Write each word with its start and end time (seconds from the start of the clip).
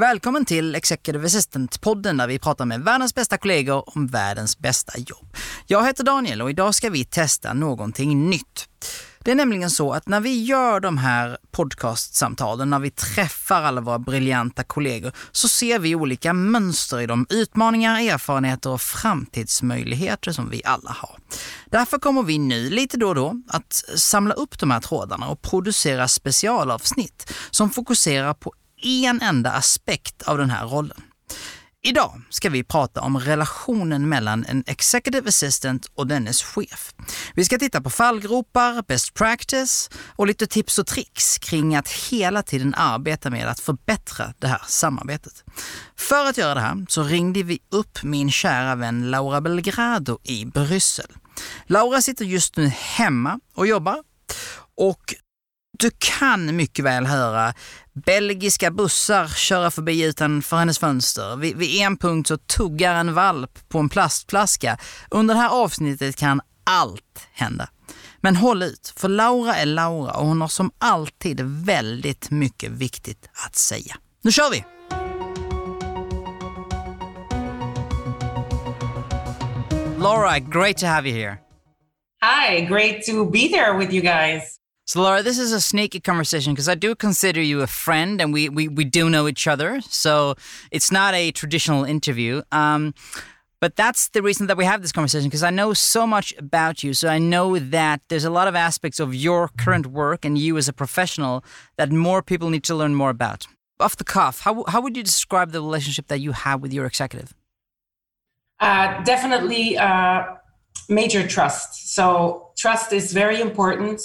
Välkommen 0.00 0.44
till 0.44 0.74
Executive 0.74 1.26
Assistant-podden 1.26 2.18
där 2.18 2.26
vi 2.26 2.38
pratar 2.38 2.64
med 2.64 2.80
världens 2.80 3.14
bästa 3.14 3.38
kollegor 3.38 3.96
om 3.96 4.06
världens 4.06 4.58
bästa 4.58 4.98
jobb. 4.98 5.36
Jag 5.66 5.86
heter 5.86 6.04
Daniel 6.04 6.42
och 6.42 6.50
idag 6.50 6.74
ska 6.74 6.90
vi 6.90 7.04
testa 7.04 7.52
någonting 7.52 8.30
nytt. 8.30 8.68
Det 9.18 9.30
är 9.30 9.34
nämligen 9.34 9.70
så 9.70 9.92
att 9.92 10.08
när 10.08 10.20
vi 10.20 10.44
gör 10.44 10.80
de 10.80 10.98
här 10.98 11.38
podcastsamtalen, 11.50 12.70
när 12.70 12.78
vi 12.78 12.90
träffar 12.90 13.62
alla 13.62 13.80
våra 13.80 13.98
briljanta 13.98 14.64
kollegor, 14.64 15.12
så 15.32 15.48
ser 15.48 15.78
vi 15.78 15.94
olika 15.94 16.32
mönster 16.32 17.00
i 17.00 17.06
de 17.06 17.26
utmaningar, 17.30 18.00
erfarenheter 18.00 18.70
och 18.70 18.80
framtidsmöjligheter 18.80 20.32
som 20.32 20.50
vi 20.50 20.62
alla 20.64 20.90
har. 20.90 21.18
Därför 21.66 21.98
kommer 21.98 22.22
vi 22.22 22.38
nu 22.38 22.70
lite 22.70 22.96
då 22.96 23.08
och 23.08 23.14
då 23.14 23.42
att 23.48 23.72
samla 23.96 24.34
upp 24.34 24.58
de 24.58 24.70
här 24.70 24.80
trådarna 24.80 25.28
och 25.28 25.42
producera 25.42 26.08
specialavsnitt 26.08 27.32
som 27.50 27.70
fokuserar 27.70 28.34
på 28.34 28.52
en 28.82 29.22
enda 29.22 29.50
aspekt 29.50 30.22
av 30.22 30.38
den 30.38 30.50
här 30.50 30.66
rollen. 30.66 31.02
Idag 31.82 32.22
ska 32.30 32.50
vi 32.50 32.64
prata 32.64 33.00
om 33.00 33.18
relationen 33.18 34.08
mellan 34.08 34.44
en 34.44 34.64
executive 34.66 35.28
assistant 35.28 35.90
och 35.94 36.06
dennes 36.06 36.42
chef. 36.42 36.94
Vi 37.34 37.44
ska 37.44 37.58
titta 37.58 37.80
på 37.80 37.90
fallgropar, 37.90 38.82
best 38.82 39.14
practice 39.14 39.90
och 40.16 40.26
lite 40.26 40.46
tips 40.46 40.78
och 40.78 40.86
tricks 40.86 41.38
kring 41.38 41.76
att 41.76 41.88
hela 41.88 42.42
tiden 42.42 42.74
arbeta 42.74 43.30
med 43.30 43.48
att 43.48 43.60
förbättra 43.60 44.34
det 44.38 44.46
här 44.46 44.62
samarbetet. 44.66 45.44
För 45.96 46.26
att 46.26 46.38
göra 46.38 46.54
det 46.54 46.60
här 46.60 46.86
så 46.88 47.02
ringde 47.02 47.42
vi 47.42 47.58
upp 47.70 48.02
min 48.02 48.30
kära 48.30 48.74
vän 48.74 49.10
Laura 49.10 49.40
Belgrado 49.40 50.18
i 50.24 50.44
Bryssel. 50.44 51.10
Laura 51.66 52.02
sitter 52.02 52.24
just 52.24 52.56
nu 52.56 52.66
hemma 52.66 53.40
och 53.54 53.66
jobbar 53.66 54.02
och 54.76 55.14
du 55.80 55.90
kan 55.98 56.56
mycket 56.56 56.84
väl 56.84 57.06
höra 57.06 57.54
belgiska 57.92 58.70
bussar 58.70 59.28
köra 59.28 59.70
förbi 59.70 60.04
utanför 60.04 60.56
hennes 60.56 60.78
fönster. 60.78 61.36
Vid, 61.36 61.56
vid 61.56 61.82
en 61.82 61.96
punkt 61.96 62.28
så 62.28 62.36
tuggar 62.36 62.94
en 62.94 63.14
valp 63.14 63.68
på 63.68 63.78
en 63.78 63.88
plastflaska. 63.88 64.78
Under 65.10 65.34
det 65.34 65.40
här 65.40 65.48
avsnittet 65.48 66.16
kan 66.16 66.40
allt 66.64 67.28
hända. 67.32 67.68
Men 68.20 68.36
håll 68.36 68.62
ut, 68.62 68.94
för 68.96 69.08
Laura 69.08 69.56
är 69.56 69.66
Laura 69.66 70.12
och 70.12 70.26
hon 70.26 70.40
har 70.40 70.48
som 70.48 70.70
alltid 70.78 71.40
väldigt 71.44 72.30
mycket 72.30 72.70
viktigt 72.70 73.30
att 73.46 73.56
säga. 73.56 73.96
Nu 74.22 74.32
kör 74.32 74.50
vi! 74.50 74.64
Laura, 79.98 80.38
great 80.38 80.78
to 80.78 80.86
have 80.86 81.08
you 81.08 81.18
here. 81.18 81.36
Hi, 82.22 82.60
great 82.60 83.02
to 83.02 83.30
be 83.30 83.48
there 83.48 83.78
with 83.78 83.94
you 83.94 84.02
guys. 84.02 84.59
So, 84.90 85.02
Laura, 85.02 85.22
this 85.22 85.38
is 85.38 85.52
a 85.52 85.60
sneaky 85.60 86.00
conversation 86.00 86.52
because 86.52 86.68
I 86.68 86.74
do 86.74 86.96
consider 86.96 87.40
you 87.40 87.60
a 87.60 87.68
friend 87.68 88.20
and 88.20 88.32
we, 88.32 88.48
we, 88.48 88.66
we 88.66 88.84
do 88.84 89.08
know 89.08 89.28
each 89.28 89.46
other. 89.46 89.80
So, 89.82 90.34
it's 90.72 90.90
not 90.90 91.14
a 91.14 91.30
traditional 91.30 91.84
interview. 91.84 92.42
Um, 92.50 92.92
but 93.60 93.76
that's 93.76 94.08
the 94.08 94.20
reason 94.20 94.48
that 94.48 94.56
we 94.56 94.64
have 94.64 94.82
this 94.82 94.90
conversation 94.90 95.28
because 95.28 95.44
I 95.44 95.50
know 95.50 95.74
so 95.74 96.08
much 96.08 96.34
about 96.38 96.82
you. 96.82 96.92
So, 96.92 97.06
I 97.06 97.18
know 97.18 97.56
that 97.56 98.00
there's 98.08 98.24
a 98.24 98.30
lot 98.30 98.48
of 98.48 98.56
aspects 98.56 98.98
of 98.98 99.14
your 99.14 99.50
current 99.56 99.86
work 99.86 100.24
and 100.24 100.36
you 100.36 100.56
as 100.56 100.66
a 100.66 100.72
professional 100.72 101.44
that 101.76 101.92
more 101.92 102.20
people 102.20 102.50
need 102.50 102.64
to 102.64 102.74
learn 102.74 102.96
more 102.96 103.10
about. 103.10 103.46
Off 103.78 103.94
the 103.94 104.02
cuff, 104.02 104.40
how, 104.40 104.64
how 104.66 104.80
would 104.80 104.96
you 104.96 105.04
describe 105.04 105.52
the 105.52 105.60
relationship 105.60 106.08
that 106.08 106.18
you 106.18 106.32
have 106.32 106.62
with 106.62 106.72
your 106.72 106.86
executive? 106.86 107.32
Uh, 108.58 109.00
definitely 109.04 109.78
uh, 109.78 110.24
major 110.88 111.24
trust. 111.24 111.94
So, 111.94 112.50
trust 112.56 112.92
is 112.92 113.12
very 113.12 113.40
important 113.40 114.00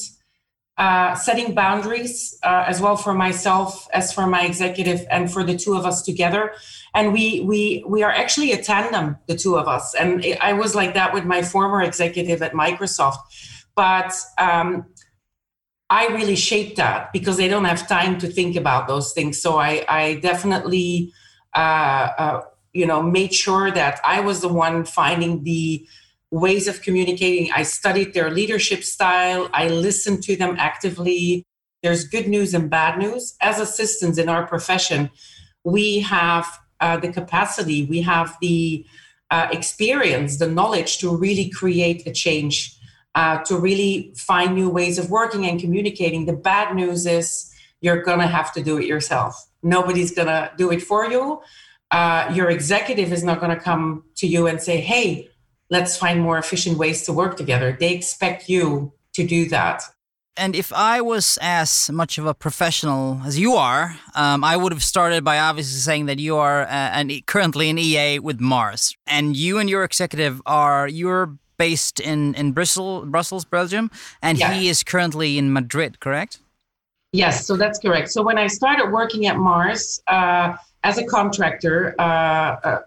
uh, 0.77 1.15
setting 1.15 1.53
boundaries 1.53 2.37
uh, 2.43 2.65
as 2.67 2.81
well 2.81 2.97
for 2.97 3.13
myself 3.13 3.87
as 3.93 4.11
for 4.11 4.27
my 4.27 4.43
executive 4.45 5.05
and 5.09 5.31
for 5.31 5.43
the 5.43 5.55
two 5.55 5.73
of 5.73 5.85
us 5.85 6.01
together. 6.01 6.51
And 6.93 7.13
we 7.13 7.41
we 7.41 7.83
we 7.87 8.03
are 8.03 8.11
actually 8.11 8.51
a 8.51 8.61
tandem 8.61 9.17
the 9.27 9.37
two 9.37 9.57
of 9.57 9.67
us. 9.67 9.93
And 9.95 10.25
i 10.41 10.51
was 10.53 10.75
like 10.75 10.93
that 10.93 11.13
with 11.13 11.23
my 11.23 11.41
former 11.43 11.81
executive 11.81 12.41
at 12.41 12.51
microsoft. 12.53 13.19
But 13.75 14.13
um, 14.37 14.85
i 15.89 16.07
really 16.07 16.35
shaped 16.35 16.75
that 16.77 17.13
because 17.13 17.37
they 17.37 17.47
don't 17.47 17.65
have 17.65 17.87
time 17.87 18.17
to 18.17 18.27
think 18.27 18.55
about 18.57 18.87
those 18.87 19.13
things. 19.13 19.41
So 19.41 19.57
i 19.57 19.85
i 19.87 20.15
definitely 20.15 21.13
uh, 21.55 22.09
uh 22.17 22.41
you 22.73 22.85
know 22.85 23.01
made 23.01 23.33
sure 23.33 23.71
that 23.71 24.01
i 24.03 24.19
was 24.19 24.41
the 24.41 24.49
one 24.49 24.83
finding 24.83 25.43
the 25.43 25.87
ways 26.31 26.67
of 26.67 26.81
communicating. 26.81 27.51
I 27.53 27.63
studied 27.63 28.13
their 28.13 28.29
leadership 28.31 28.83
style. 28.83 29.49
I 29.53 29.67
listened 29.67 30.23
to 30.23 30.35
them 30.35 30.55
actively. 30.59 31.45
There's 31.83 32.07
good 32.07 32.27
news 32.27 32.53
and 32.53 32.69
bad 32.69 32.97
news. 32.97 33.35
As 33.41 33.59
assistants 33.59 34.17
in 34.17 34.27
our 34.27 34.45
profession, 34.47 35.11
we 35.63 35.99
have 35.99 36.45
uh, 36.79 36.97
the 36.97 37.11
capacity, 37.11 37.85
we 37.85 38.01
have 38.01 38.35
the 38.41 38.85
uh, 39.31 39.47
experience, 39.51 40.37
the 40.37 40.47
knowledge 40.47 40.99
to 40.99 41.15
really 41.15 41.49
create 41.49 42.05
a 42.05 42.11
change, 42.11 42.77
uh, 43.15 43.39
to 43.43 43.57
really 43.57 44.13
find 44.17 44.55
new 44.55 44.69
ways 44.69 44.97
of 44.97 45.09
working 45.09 45.45
and 45.45 45.59
communicating. 45.59 46.25
The 46.25 46.33
bad 46.33 46.75
news 46.75 47.05
is 47.05 47.51
you're 47.81 48.03
going 48.03 48.19
to 48.19 48.27
have 48.27 48.51
to 48.53 48.63
do 48.63 48.77
it 48.77 48.85
yourself. 48.85 49.35
Nobody's 49.63 50.11
going 50.11 50.27
to 50.27 50.51
do 50.57 50.71
it 50.71 50.81
for 50.81 51.05
you. 51.05 51.41
Uh, 51.91 52.31
your 52.33 52.49
executive 52.49 53.13
is 53.13 53.23
not 53.23 53.39
going 53.39 53.55
to 53.55 53.61
come 53.61 54.03
to 54.17 54.27
you 54.27 54.47
and 54.47 54.61
say, 54.61 54.81
hey, 54.81 55.29
let's 55.69 55.97
find 55.97 56.21
more 56.21 56.37
efficient 56.37 56.77
ways 56.77 57.03
to 57.03 57.13
work 57.13 57.37
together. 57.37 57.75
They 57.79 57.93
expect 57.93 58.49
you 58.49 58.93
to 59.13 59.25
do 59.25 59.47
that. 59.49 59.83
And 60.37 60.53
if 60.55 60.73
I 60.73 60.99
was 60.99 61.39
as 61.41 61.89
much 61.89 62.17
of 62.17 62.25
a 62.25 62.33
professional 62.33 63.21
as 63.25 63.39
you 63.39 63.53
are, 63.53 63.97
um, 64.15 64.43
I 64.43 64.57
would 64.57 64.73
have 64.73 64.83
started 64.83 65.23
by 65.23 65.39
obviously 65.39 65.79
saying 65.79 66.07
that 66.07 66.19
you 66.19 66.35
are 66.35 66.63
uh, 66.63 66.67
an, 66.67 67.09
currently 67.25 67.69
an 67.69 67.77
EA 67.77 68.19
with 68.19 68.41
Mars, 68.41 68.97
and 69.07 69.35
you 69.37 69.59
and 69.59 69.69
your 69.69 69.85
executive 69.85 70.41
are 70.45 70.89
you're 70.89 71.37
based 71.57 72.01
in 72.01 72.35
in 72.35 72.51
Brussels, 72.51 73.05
Brussels, 73.07 73.45
Belgium, 73.45 73.89
and 74.21 74.37
yeah. 74.37 74.51
he 74.51 74.67
is 74.67 74.83
currently 74.83 75.37
in 75.37 75.53
Madrid, 75.53 76.01
correct? 76.01 76.39
Yes, 77.13 77.47
so 77.47 77.55
that's 77.55 77.79
correct. 77.79 78.11
So 78.11 78.21
when 78.21 78.37
I 78.37 78.47
started 78.47 78.91
working 78.91 79.27
at 79.27 79.37
Mars 79.37 80.01
uh, 80.07 80.57
as 80.83 80.97
a 80.97 81.05
contractor, 81.05 81.95
uh, 81.97 82.03
uh 82.03 82.79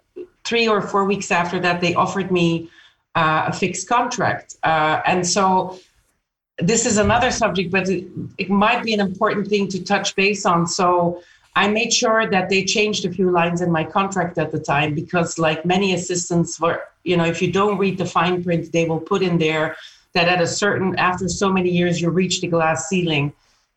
three 0.49 0.67
or 0.67 0.81
four 0.81 1.05
weeks 1.05 1.31
after 1.31 1.59
that, 1.61 1.81
they 1.81 1.95
offered 1.95 2.31
me 2.31 2.71
uh, 3.15 3.45
a 3.49 3.53
fixed 3.53 3.89
contract. 3.89 4.57
Uh, 4.63 5.01
and 5.07 5.27
so 5.27 5.79
this 6.59 6.87
is 6.87 6.97
another 6.99 7.31
subject, 7.31 7.71
but 7.71 7.89
it, 7.89 8.07
it, 8.39 8.51
might 8.51 8.83
be 8.83 8.93
an 8.95 9.01
important 9.01 9.47
thing 9.47 9.69
to 9.69 9.83
touch 9.85 10.17
base 10.17 10.47
on. 10.47 10.67
So 10.67 11.23
I 11.55 11.69
made 11.69 11.93
sure 11.93 12.29
that 12.31 12.49
they 12.49 12.65
changed 12.65 13.05
a 13.05 13.13
few 13.13 13.31
lines 13.31 13.61
in 13.61 13.71
my 13.71 13.85
contract 13.85 14.39
at 14.39 14.51
the 14.51 14.59
time 14.59 14.95
because, 14.95 15.39
like 15.39 15.65
many 15.65 15.95
assistants, 15.95 16.61
were 16.61 16.83
you 17.05 17.17
know, 17.17 17.25
if 17.25 17.41
you 17.43 17.51
don't 17.53 17.79
read 17.79 17.99
the 17.99 18.07
fine 18.07 18.43
print, 18.43 18.73
they 18.73 18.87
will 18.87 19.01
put 19.01 19.23
in 19.23 19.39
there 19.39 19.77
that 20.15 20.29
at 20.29 20.41
a 20.41 20.47
certain 20.47 20.97
after 20.99 21.29
so 21.29 21.53
many 21.53 21.71
years 21.71 22.01
you 22.01 22.11
reach 22.11 22.41
the 22.41 22.49
glass 22.49 22.89
ceiling 22.89 23.33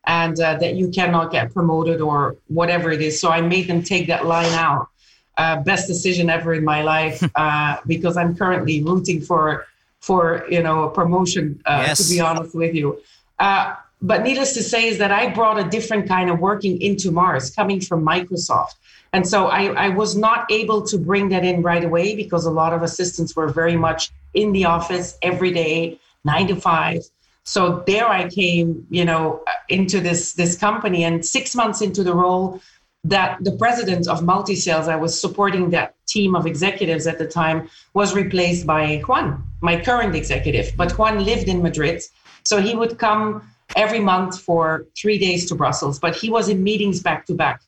and 0.06 0.40
uh, 0.40 0.56
that 0.58 0.74
you 0.74 0.88
cannot 0.88 1.30
get 1.30 1.52
promoted 1.52 2.00
or 2.00 2.36
whatever 2.48 2.90
it 2.90 3.00
is. 3.00 3.20
So 3.20 3.30
I 3.30 3.40
made 3.40 3.68
them 3.68 3.82
take 3.82 4.06
that 4.08 4.26
line 4.26 4.52
out 4.52 4.88
uh, 5.38 5.56
best 5.62 5.86
decision 5.86 6.30
ever 6.30 6.54
in 6.54 6.64
my 6.64 6.82
life 6.82 7.22
uh, 7.36 7.76
because 7.86 8.16
I'm 8.16 8.36
currently 8.36 8.82
rooting 8.82 9.20
for 9.20 9.66
for 10.00 10.44
you 10.50 10.62
know 10.62 10.84
a 10.84 10.90
promotion. 10.90 11.60
Uh, 11.64 11.84
yes. 11.86 12.06
To 12.06 12.14
be 12.14 12.20
honest 12.20 12.54
with 12.54 12.74
you, 12.74 13.00
uh, 13.38 13.76
but 14.02 14.22
needless 14.22 14.52
to 14.54 14.62
say 14.62 14.88
is 14.88 14.98
that 14.98 15.12
I 15.12 15.30
brought 15.30 15.58
a 15.58 15.64
different 15.64 16.08
kind 16.08 16.28
of 16.28 16.40
working 16.40 16.80
into 16.82 17.10
Mars, 17.10 17.50
coming 17.50 17.80
from 17.80 18.04
Microsoft. 18.04 18.74
And 19.12 19.28
so 19.28 19.48
I, 19.48 19.66
I 19.74 19.88
was 19.90 20.16
not 20.16 20.50
able 20.50 20.82
to 20.86 20.96
bring 20.96 21.28
that 21.28 21.44
in 21.44 21.62
right 21.62 21.84
away 21.84 22.16
because 22.16 22.46
a 22.46 22.50
lot 22.50 22.72
of 22.72 22.82
assistants 22.82 23.36
were 23.36 23.48
very 23.48 23.76
much 23.76 24.10
in 24.32 24.52
the 24.52 24.64
office 24.64 25.18
every 25.22 25.50
day, 25.52 26.00
nine 26.24 26.48
to 26.48 26.56
five. 26.56 27.02
So 27.44 27.82
there 27.86 28.08
I 28.08 28.28
came, 28.28 28.86
you 28.90 29.04
know, 29.04 29.44
into 29.68 30.00
this 30.00 30.32
this 30.32 30.56
company, 30.56 31.04
and 31.04 31.24
six 31.24 31.54
months 31.54 31.82
into 31.82 32.02
the 32.04 32.14
role, 32.14 32.60
that 33.04 33.42
the 33.42 33.52
president 33.52 34.06
of 34.08 34.22
multi-sales 34.22 34.88
i 34.88 34.96
was 34.96 35.18
supporting 35.20 35.70
that 35.70 35.94
team 36.06 36.36
of 36.36 36.46
executives 36.46 37.06
at 37.06 37.18
the 37.18 37.26
time 37.26 37.68
was 37.94 38.14
replaced 38.14 38.66
by 38.66 39.02
juan 39.08 39.42
my 39.60 39.80
current 39.80 40.14
executive 40.14 40.72
but 40.76 40.92
juan 40.92 41.24
lived 41.24 41.48
in 41.48 41.62
madrid 41.62 42.02
so 42.44 42.60
he 42.60 42.74
would 42.74 42.98
come 42.98 43.42
every 43.76 44.00
month 44.00 44.40
for 44.40 44.86
three 44.96 45.18
days 45.18 45.48
to 45.48 45.54
brussels 45.54 45.98
but 45.98 46.14
he 46.14 46.30
was 46.30 46.48
in 46.48 46.62
meetings 46.62 47.02
back 47.02 47.26
to 47.26 47.34
back 47.34 47.60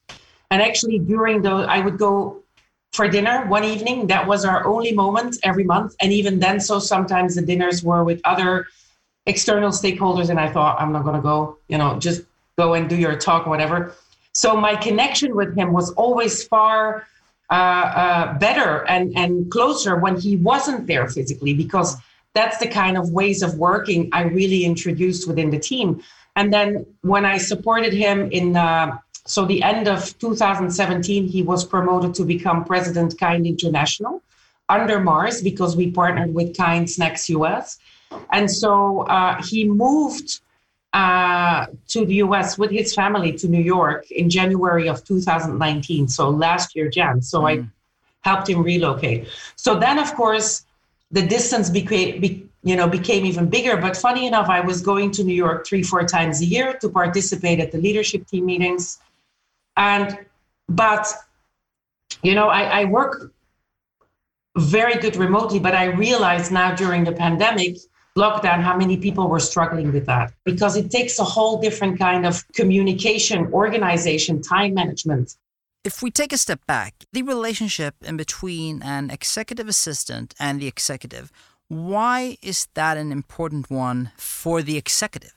And 0.54 0.62
actually, 0.62 1.00
during 1.00 1.42
those, 1.42 1.66
I 1.68 1.80
would 1.80 1.98
go 1.98 2.42
for 2.92 3.08
dinner 3.08 3.44
one 3.46 3.64
evening. 3.64 4.06
That 4.06 4.26
was 4.28 4.44
our 4.44 4.64
only 4.64 4.92
moment 4.92 5.36
every 5.42 5.64
month. 5.64 5.96
And 6.00 6.12
even 6.12 6.38
then, 6.38 6.60
so 6.60 6.78
sometimes 6.78 7.34
the 7.34 7.42
dinners 7.42 7.82
were 7.82 8.04
with 8.04 8.20
other 8.24 8.66
external 9.26 9.70
stakeholders. 9.70 10.30
And 10.30 10.38
I 10.38 10.48
thought, 10.52 10.80
I'm 10.80 10.92
not 10.92 11.02
going 11.02 11.16
to 11.16 11.22
go, 11.22 11.58
you 11.66 11.76
know, 11.76 11.98
just 11.98 12.22
go 12.56 12.74
and 12.74 12.88
do 12.88 12.94
your 12.94 13.16
talk, 13.16 13.46
whatever. 13.46 13.94
So 14.34 14.56
my 14.56 14.74
connection 14.74 15.34
with 15.34 15.56
him 15.56 15.72
was 15.72 15.92
always 15.92 16.44
far 16.44 17.06
uh, 17.50 17.54
uh, 17.54 18.38
better 18.38 18.84
and, 18.88 19.16
and 19.16 19.50
closer 19.50 19.96
when 19.96 20.18
he 20.18 20.36
wasn't 20.36 20.86
there 20.86 21.08
physically, 21.08 21.54
because 21.54 21.96
that's 22.34 22.58
the 22.58 22.66
kind 22.66 22.96
of 22.96 23.10
ways 23.10 23.42
of 23.42 23.54
working 23.54 24.10
I 24.12 24.22
really 24.22 24.64
introduced 24.64 25.28
within 25.28 25.50
the 25.50 25.58
team. 25.58 26.02
And 26.34 26.52
then 26.52 26.84
when 27.02 27.24
I 27.24 27.38
supported 27.38 27.92
him 27.92 28.28
in 28.32 28.56
uh, 28.56 28.98
so 29.26 29.46
the 29.46 29.62
end 29.62 29.88
of 29.88 30.18
2017, 30.18 31.28
he 31.28 31.42
was 31.42 31.64
promoted 31.64 32.14
to 32.16 32.24
become 32.24 32.64
president 32.64 33.18
Kind 33.18 33.46
International 33.46 34.22
under 34.68 35.00
Mars 35.00 35.42
because 35.42 35.76
we 35.76 35.90
partnered 35.90 36.34
with 36.34 36.56
Kind 36.56 36.90
Snacks 36.90 37.28
US. 37.30 37.78
And 38.32 38.50
so 38.50 39.02
uh, 39.02 39.42
he 39.42 39.64
moved 39.64 40.40
uh, 40.94 41.66
to 41.88 42.06
the 42.06 42.14
US 42.26 42.56
with 42.56 42.70
his 42.70 42.94
family 42.94 43.32
to 43.32 43.48
New 43.48 43.60
York 43.60 44.08
in 44.12 44.30
January 44.30 44.88
of 44.88 45.04
2019. 45.04 46.06
So 46.06 46.30
last 46.30 46.76
year, 46.76 46.88
Jan. 46.88 47.20
So 47.20 47.40
mm. 47.40 47.48
I 47.50 47.68
helped 48.22 48.48
him 48.48 48.62
relocate. 48.62 49.28
So 49.56 49.74
then, 49.74 49.98
of 49.98 50.14
course, 50.14 50.64
the 51.10 51.22
distance 51.22 51.68
became, 51.68 52.20
be, 52.20 52.48
you 52.62 52.76
know, 52.76 52.88
became 52.88 53.26
even 53.26 53.50
bigger. 53.50 53.76
But 53.76 53.96
funny 53.96 54.26
enough, 54.26 54.48
I 54.48 54.60
was 54.60 54.80
going 54.82 55.10
to 55.12 55.24
New 55.24 55.34
York 55.34 55.66
three, 55.66 55.82
four 55.82 56.04
times 56.04 56.40
a 56.40 56.44
year 56.44 56.74
to 56.80 56.88
participate 56.88 57.58
at 57.58 57.72
the 57.72 57.78
leadership 57.78 58.28
team 58.28 58.46
meetings. 58.46 59.00
And, 59.76 60.16
but, 60.68 61.12
you 62.22 62.36
know, 62.36 62.48
I, 62.48 62.82
I 62.82 62.84
work 62.84 63.32
very 64.56 64.94
good 64.94 65.16
remotely, 65.16 65.58
but 65.58 65.74
I 65.74 65.86
realized 65.86 66.52
now 66.52 66.72
during 66.72 67.02
the 67.02 67.12
pandemic, 67.12 67.78
lockdown, 68.16 68.60
how 68.60 68.76
many 68.76 68.96
people 68.96 69.28
were 69.28 69.40
struggling 69.40 69.92
with 69.92 70.06
that 70.06 70.32
because 70.44 70.76
it 70.76 70.90
takes 70.90 71.18
a 71.18 71.24
whole 71.24 71.60
different 71.60 71.98
kind 71.98 72.24
of 72.24 72.46
communication, 72.52 73.52
organization, 73.52 74.40
time 74.40 74.74
management. 74.74 75.36
If 75.84 76.02
we 76.02 76.10
take 76.10 76.32
a 76.32 76.38
step 76.38 76.64
back, 76.66 77.04
the 77.12 77.22
relationship 77.22 77.94
in 78.02 78.16
between 78.16 78.82
an 78.82 79.10
executive 79.10 79.68
assistant 79.68 80.34
and 80.38 80.60
the 80.60 80.66
executive, 80.66 81.30
why 81.68 82.38
is 82.40 82.68
that 82.74 82.96
an 82.96 83.10
important 83.12 83.70
one 83.70 84.12
for 84.16 84.62
the 84.62 84.76
executive? 84.76 85.34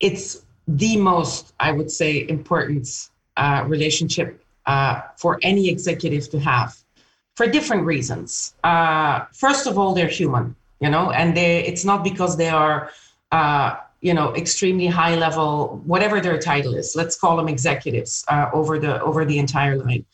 It's 0.00 0.42
the 0.66 0.96
most, 0.96 1.52
I 1.58 1.72
would 1.72 1.90
say, 1.90 2.26
important 2.28 3.08
uh, 3.36 3.64
relationship 3.66 4.42
uh, 4.66 5.00
for 5.16 5.38
any 5.42 5.68
executive 5.68 6.30
to 6.30 6.38
have 6.38 6.76
for 7.36 7.46
different 7.46 7.84
reasons. 7.84 8.54
Uh, 8.64 9.24
first 9.32 9.66
of 9.66 9.78
all, 9.78 9.94
they're 9.94 10.08
human, 10.08 10.54
you 10.80 10.90
know, 10.90 11.10
and 11.10 11.36
they 11.36 11.64
it's 11.64 11.84
not 11.84 12.04
because 12.04 12.36
they 12.36 12.48
are, 12.48 12.90
uh, 13.32 13.76
you 14.00 14.14
know, 14.14 14.34
extremely 14.34 14.86
high 14.86 15.16
level, 15.16 15.82
whatever 15.84 16.20
their 16.20 16.38
title 16.38 16.74
is. 16.74 16.94
Let's 16.94 17.16
call 17.16 17.36
them 17.36 17.48
executives 17.48 18.24
uh, 18.28 18.50
over 18.52 18.78
the 18.78 19.00
over 19.02 19.24
the 19.24 19.38
entire 19.38 19.76
line. 19.76 20.04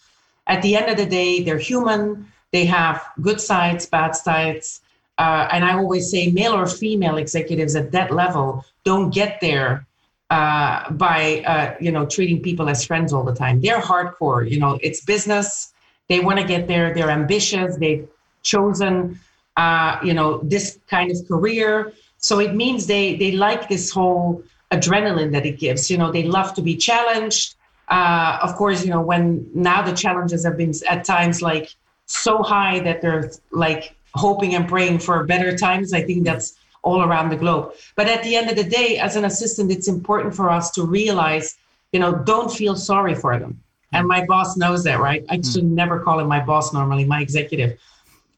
At 0.47 0.63
the 0.63 0.77
end 0.77 0.91
of 0.91 0.97
the 0.97 1.07
day, 1.07 1.43
they're 1.43 1.59
human. 1.59 2.27
They 2.53 2.65
have 2.67 3.05
good 3.21 3.41
sides, 3.41 3.87
bad 3.87 4.13
sides. 4.13 4.81
Uh, 5.17 5.49
and 5.53 5.65
I 5.65 5.75
always 5.75 6.11
say, 6.11 6.31
male 6.31 6.55
or 6.55 6.67
female 6.67 7.19
executives 7.19 7.77
at 7.77 7.93
that 7.93 8.11
level 8.11 8.65
don't 8.85 9.15
get 9.15 9.41
there 9.41 9.87
uh, 10.31 10.91
by 10.91 11.43
uh, 11.47 11.77
you 11.81 11.93
know 11.93 12.07
treating 12.07 12.43
people 12.43 12.69
as 12.69 12.85
friends 12.85 13.13
all 13.13 13.25
the 13.25 13.35
time. 13.35 13.61
They're 13.61 13.81
hardcore. 13.81 14.49
You 14.49 14.59
know, 14.59 14.79
it's 14.83 15.01
business. 15.01 15.73
They 16.09 16.21
want 16.21 16.39
to 16.41 16.47
get 16.47 16.67
there. 16.67 16.95
They're 16.95 17.11
ambitious. 17.11 17.77
They've 17.77 18.09
chosen 18.43 19.21
uh, 19.57 19.99
you 20.03 20.15
know 20.15 20.39
this 20.43 20.79
kind 20.89 21.11
of 21.11 21.17
career. 21.29 21.93
So 22.19 22.41
it 22.41 22.55
means 22.55 22.87
they 22.87 23.17
they 23.17 23.33
like 23.33 23.69
this 23.69 23.91
whole 23.91 24.43
adrenaline 24.71 25.33
that 25.33 25.47
it 25.47 25.59
gives. 25.59 25.91
You 25.91 25.99
know, 25.99 26.11
they 26.11 26.25
love 26.25 26.55
to 26.55 26.63
be 26.63 26.77
challenged. 26.77 27.57
Uh, 27.89 28.39
of 28.43 28.55
course, 28.57 28.85
you 28.85 28.91
know 28.91 29.03
when 29.03 29.49
now 29.55 29.83
the 29.83 29.93
challenges 29.93 30.45
have 30.45 30.57
been 30.57 30.73
at 30.89 31.05
times 31.05 31.43
like 31.43 31.75
so 32.07 32.43
high 32.43 32.81
that 32.81 33.01
they're 33.01 33.31
like 33.51 33.95
hoping 34.15 34.55
and 34.55 34.69
praying 34.69 34.99
for 34.99 35.25
better 35.25 35.57
times. 35.57 35.93
I 35.93 36.03
think 36.03 36.25
that's 36.25 36.57
all 36.83 37.03
around 37.03 37.31
the 37.31 37.37
globe. 37.37 37.73
But 37.97 38.09
at 38.09 38.23
the 38.23 38.37
end 38.37 38.51
of 38.51 38.57
the 38.57 38.65
day, 38.65 38.99
as 38.99 39.17
an 39.17 39.25
assistant, 39.25 39.73
it's 39.73 39.89
important 39.89 40.35
for 40.35 40.51
us 40.51 40.71
to 40.73 40.85
realize, 40.85 41.57
you 41.93 42.01
know, 42.01 42.15
don't 42.15 42.53
feel 42.53 42.77
sorry 42.77 43.15
for 43.15 43.39
them. 43.39 43.61
And 43.93 44.07
my 44.07 44.25
boss 44.27 44.57
knows 44.57 44.85
that, 44.85 45.01
right? 45.01 45.25
I 45.31 45.41
should 45.41 45.65
never 45.65 46.01
call 46.01 46.21
him 46.21 46.27
my 46.27 46.41
boss 46.41 46.73
normally, 46.73 47.05
my 47.05 47.21
executive, 47.21 47.79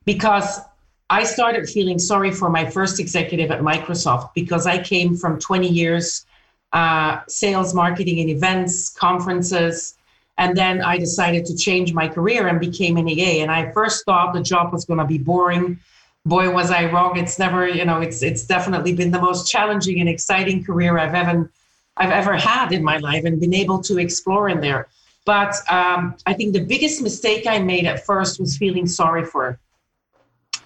because 0.05 0.61
I 1.09 1.25
started 1.25 1.69
feeling 1.69 1.99
sorry 1.99 2.33
for 2.33 2.51
my 2.51 2.69
first 2.69 2.99
executive 2.99 3.51
at 3.51 3.61
Microsoft 3.61 4.35
because 4.35 4.67
I 4.67 4.83
came 4.83 5.17
from 5.17 5.39
20 5.39 5.69
years 5.69 6.27
uh, 6.73 7.21
sales, 7.29 7.75
marketing, 7.75 8.21
and 8.21 8.29
events, 8.29 8.91
conferences. 8.91 9.95
And 10.37 10.57
then 10.57 10.83
I 10.83 10.99
decided 10.99 11.47
to 11.47 11.57
change 11.57 11.95
my 11.95 12.09
career 12.09 12.49
and 12.49 12.61
became 12.61 12.97
an 12.97 13.09
EA. 13.09 13.41
And 13.41 13.51
I 13.51 13.71
first 13.73 14.05
thought 14.05 14.35
the 14.35 14.43
job 14.43 14.73
was 14.73 14.85
going 14.85 14.99
to 14.99 15.07
be 15.07 15.19
boring 15.19 15.79
boy 16.27 16.51
was 16.51 16.71
I 16.71 16.91
wrong. 16.91 17.17
It's 17.17 17.39
never, 17.39 17.67
you 17.69 17.85
know, 17.85 18.01
it's 18.01 18.23
it's 18.23 18.45
definitely 18.45 18.93
been 18.93 19.13
the 19.13 19.21
most 19.21 19.51
challenging 19.51 20.01
and 20.01 20.09
exciting 20.09 20.63
career 20.65 20.99
I've 20.99 21.15
ever 21.15 21.51
I've 21.97 22.11
ever 22.11 22.37
had 22.37 22.73
in 22.73 22.85
my 22.85 22.99
life 22.99 23.25
and 23.25 23.41
been 23.41 23.55
able 23.55 23.81
to 23.83 23.99
explore 23.99 24.49
in 24.49 24.61
there. 24.61 24.89
But 25.25 25.55
um, 25.71 26.17
I 26.27 26.35
think 26.35 26.53
the 26.53 26.65
biggest 26.65 27.01
mistake 27.01 27.47
I 27.47 27.59
made 27.61 27.87
at 27.87 28.05
first 28.05 28.39
was 28.39 28.57
feeling 28.57 28.87
sorry 28.87 29.25
for 29.25 29.59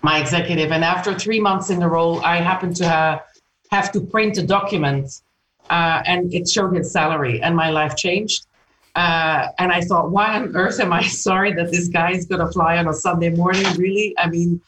my 0.03 0.21
executive. 0.21 0.73
And 0.73 0.85
after 0.85 1.19
three 1.19 1.41
months 1.41 1.71
in 1.71 1.79
the 1.79 1.89
role, 1.89 2.21
I 2.25 2.37
happened 2.37 2.77
to 2.77 2.89
have, 2.89 3.23
have 3.71 3.93
to 3.93 4.01
print 4.01 4.39
a 4.39 4.47
document, 4.47 5.21
uh, 5.69 6.03
and 6.07 6.33
it 6.33 6.49
showed 6.49 6.75
his 6.75 6.91
salary, 6.93 7.41
and 7.43 7.55
my 7.55 7.71
life 7.71 7.97
changed. 7.97 8.47
Uh, 8.97 9.49
and 9.59 9.71
I 9.71 9.83
thought, 9.83 10.11
why 10.11 10.35
on 10.37 10.57
earth 10.57 10.81
am 10.81 10.93
I 10.93 11.03
sorry 11.27 11.53
that 11.55 11.71
this 11.71 11.89
guy 11.89 12.13
is 12.13 12.27
going 12.27 12.41
to 12.41 12.51
fly 12.53 12.77
on 12.79 12.89
a 12.89 12.95
Sunday 12.95 13.31
morning? 13.31 13.65
Really? 13.77 14.15
I 14.19 14.29
mean, 14.29 14.61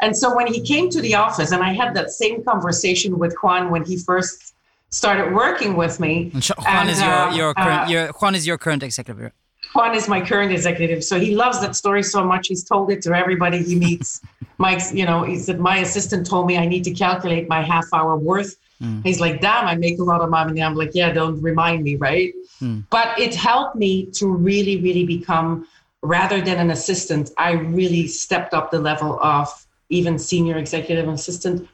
and 0.00 0.16
so 0.16 0.34
when 0.34 0.46
he 0.46 0.60
came 0.60 0.90
to 0.90 1.00
the 1.00 1.14
office, 1.14 1.52
and 1.52 1.62
I 1.62 1.72
had 1.72 1.94
that 1.94 2.10
same 2.10 2.44
conversation 2.44 3.18
with 3.18 3.34
Juan 3.42 3.70
when 3.70 3.84
he 3.84 3.96
first 3.96 4.54
started 4.90 5.34
working 5.34 5.76
with 5.76 5.98
me. 5.98 6.30
And 6.34 6.44
Juan 6.44 6.66
and, 6.66 6.90
is 6.90 7.00
your, 7.00 7.10
uh, 7.10 7.34
your, 7.34 7.54
current, 7.54 7.88
uh, 7.88 7.90
your 7.90 8.08
Juan 8.08 8.34
is 8.34 8.46
your 8.46 8.58
current 8.58 8.82
executive. 8.82 9.32
Juan 9.74 9.94
is 9.94 10.08
my 10.08 10.20
current 10.20 10.52
executive, 10.52 11.02
so 11.02 11.18
he 11.18 11.34
loves 11.34 11.60
that 11.60 11.74
story 11.74 12.02
so 12.02 12.24
much. 12.24 12.46
He's 12.46 12.62
told 12.62 12.90
it 12.92 13.02
to 13.02 13.12
everybody 13.12 13.62
he 13.62 13.74
meets. 13.74 14.20
Mike's, 14.58 14.94
you 14.94 15.04
know, 15.04 15.24
he 15.24 15.36
said 15.36 15.58
my 15.58 15.78
assistant 15.78 16.26
told 16.26 16.46
me 16.46 16.56
I 16.56 16.66
need 16.66 16.84
to 16.84 16.92
calculate 16.92 17.48
my 17.48 17.60
half 17.60 17.86
hour 17.92 18.16
worth. 18.16 18.56
Mm. 18.80 19.04
He's 19.04 19.18
like, 19.18 19.40
damn, 19.40 19.66
I 19.66 19.74
make 19.74 19.98
a 19.98 20.04
lot 20.04 20.20
of 20.20 20.30
money. 20.30 20.62
I'm 20.62 20.76
like, 20.76 20.92
yeah, 20.94 21.12
don't 21.12 21.40
remind 21.42 21.82
me, 21.82 21.96
right? 21.96 22.32
Mm. 22.60 22.84
But 22.88 23.18
it 23.18 23.34
helped 23.34 23.74
me 23.74 24.06
to 24.12 24.28
really, 24.28 24.80
really 24.80 25.04
become, 25.04 25.66
rather 26.02 26.40
than 26.40 26.58
an 26.58 26.70
assistant, 26.70 27.32
I 27.36 27.52
really 27.52 28.06
stepped 28.06 28.54
up 28.54 28.70
the 28.70 28.78
level 28.78 29.18
of 29.20 29.48
even 29.88 30.18
senior 30.18 30.56
executive 30.56 31.08
assistant, 31.08 31.68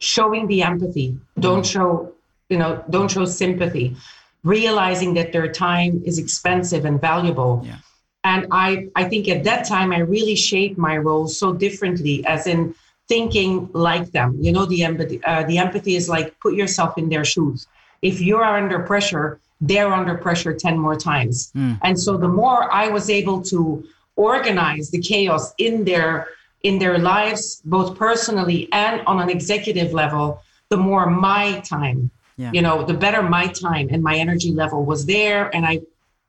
showing 0.00 0.46
the 0.46 0.62
empathy. 0.62 1.18
Don't 1.38 1.66
show, 1.66 2.12
you 2.48 2.58
know, 2.58 2.82
don't 2.88 3.10
show 3.10 3.24
sympathy, 3.26 3.96
realizing 4.44 5.14
that 5.14 5.32
their 5.32 5.50
time 5.50 6.02
is 6.04 6.18
expensive 6.18 6.84
and 6.84 7.00
valuable. 7.00 7.62
Yeah. 7.64 7.76
And 8.24 8.46
I, 8.50 8.88
I 8.94 9.04
think 9.04 9.28
at 9.28 9.44
that 9.44 9.66
time 9.66 9.92
I 9.92 9.98
really 9.98 10.36
shaped 10.36 10.78
my 10.78 10.96
role 10.96 11.26
so 11.28 11.52
differently, 11.52 12.24
as 12.26 12.46
in 12.46 12.74
thinking 13.08 13.68
like 13.72 14.10
them. 14.12 14.38
You 14.40 14.52
know, 14.52 14.64
the 14.64 14.84
empathy. 14.84 15.22
Uh, 15.24 15.44
the 15.44 15.58
empathy 15.58 15.96
is 15.96 16.08
like 16.08 16.38
put 16.40 16.54
yourself 16.54 16.98
in 16.98 17.08
their 17.08 17.24
shoes. 17.24 17.66
If 18.00 18.20
you 18.20 18.36
are 18.36 18.56
under 18.56 18.80
pressure, 18.80 19.40
they're 19.60 19.92
under 19.92 20.16
pressure 20.16 20.54
10 20.54 20.78
more 20.78 20.96
times. 20.96 21.52
Mm. 21.56 21.78
And 21.82 21.98
so 21.98 22.16
the 22.16 22.28
more 22.28 22.72
I 22.72 22.88
was 22.88 23.10
able 23.10 23.42
to 23.44 23.84
organize 24.16 24.90
the 24.90 25.00
chaos 25.00 25.54
in 25.58 25.84
their 25.84 26.28
in 26.62 26.78
their 26.78 26.98
lives, 26.98 27.60
both 27.64 27.98
personally 27.98 28.68
and 28.72 29.02
on 29.06 29.20
an 29.20 29.28
executive 29.28 29.92
level, 29.92 30.40
the 30.68 30.76
more 30.76 31.10
my 31.10 31.60
time, 31.60 32.10
yeah. 32.42 32.50
you 32.52 32.62
know, 32.62 32.84
the 32.84 32.94
better 32.94 33.22
my 33.22 33.46
time 33.46 33.88
and 33.90 34.02
my 34.02 34.16
energy 34.16 34.52
level 34.52 34.84
was 34.84 35.06
there. 35.06 35.54
And 35.54 35.64
I 35.64 35.80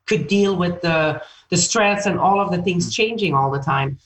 could 0.05 0.27
deal 0.27 0.55
with 0.55 0.81
the, 0.81 1.21
the 1.49 1.57
stress 1.57 2.05
and 2.05 2.19
all 2.19 2.39
of 2.39 2.51
the 2.51 2.61
things 2.61 2.87
mm. 2.87 2.93
changing 2.93 3.33
all 3.33 3.49
the 3.51 3.59
time. 3.59 3.97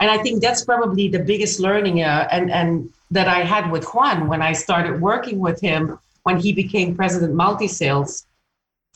And 0.00 0.10
I 0.10 0.18
think 0.18 0.42
that's 0.42 0.64
probably 0.64 1.08
the 1.08 1.20
biggest 1.20 1.60
learning 1.60 2.02
uh, 2.02 2.28
and, 2.30 2.50
and 2.50 2.92
that 3.10 3.28
I 3.28 3.40
had 3.40 3.70
with 3.70 3.84
Juan 3.92 4.28
when 4.28 4.42
I 4.42 4.52
started 4.52 5.00
working 5.00 5.38
with 5.38 5.60
him 5.60 5.98
when 6.24 6.38
he 6.38 6.52
became 6.52 6.96
president 6.96 7.34
multi 7.34 7.68
sales. 7.68 8.26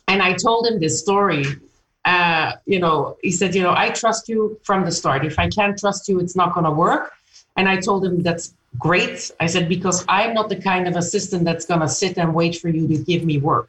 And 0.08 0.20
I 0.20 0.32
told 0.32 0.66
him 0.66 0.80
this 0.80 0.98
story 0.98 1.44
uh, 2.08 2.52
you 2.64 2.78
know, 2.78 3.18
he 3.22 3.30
said, 3.30 3.54
you 3.54 3.62
know, 3.62 3.74
I 3.76 3.90
trust 3.90 4.30
you 4.30 4.58
from 4.64 4.86
the 4.86 4.90
start. 4.90 5.26
If 5.26 5.38
I 5.38 5.48
can't 5.48 5.78
trust 5.78 6.08
you, 6.08 6.20
it's 6.20 6.34
not 6.34 6.54
going 6.54 6.64
to 6.64 6.70
work. 6.70 7.12
And 7.58 7.68
I 7.68 7.76
told 7.76 8.04
him 8.06 8.22
that's 8.22 8.54
great. 8.78 9.32
I 9.40 9.46
said, 9.46 9.68
because 9.68 10.04
I'm 10.08 10.32
not 10.32 10.48
the 10.48 10.60
kind 10.70 10.86
of 10.86 10.94
assistant 10.96 11.44
that's 11.44 11.66
going 11.66 11.80
to 11.80 11.88
sit 11.88 12.16
and 12.16 12.32
wait 12.34 12.54
for 12.60 12.68
you 12.68 12.86
to 12.88 12.96
give 12.96 13.24
me 13.24 13.36
work. 13.38 13.68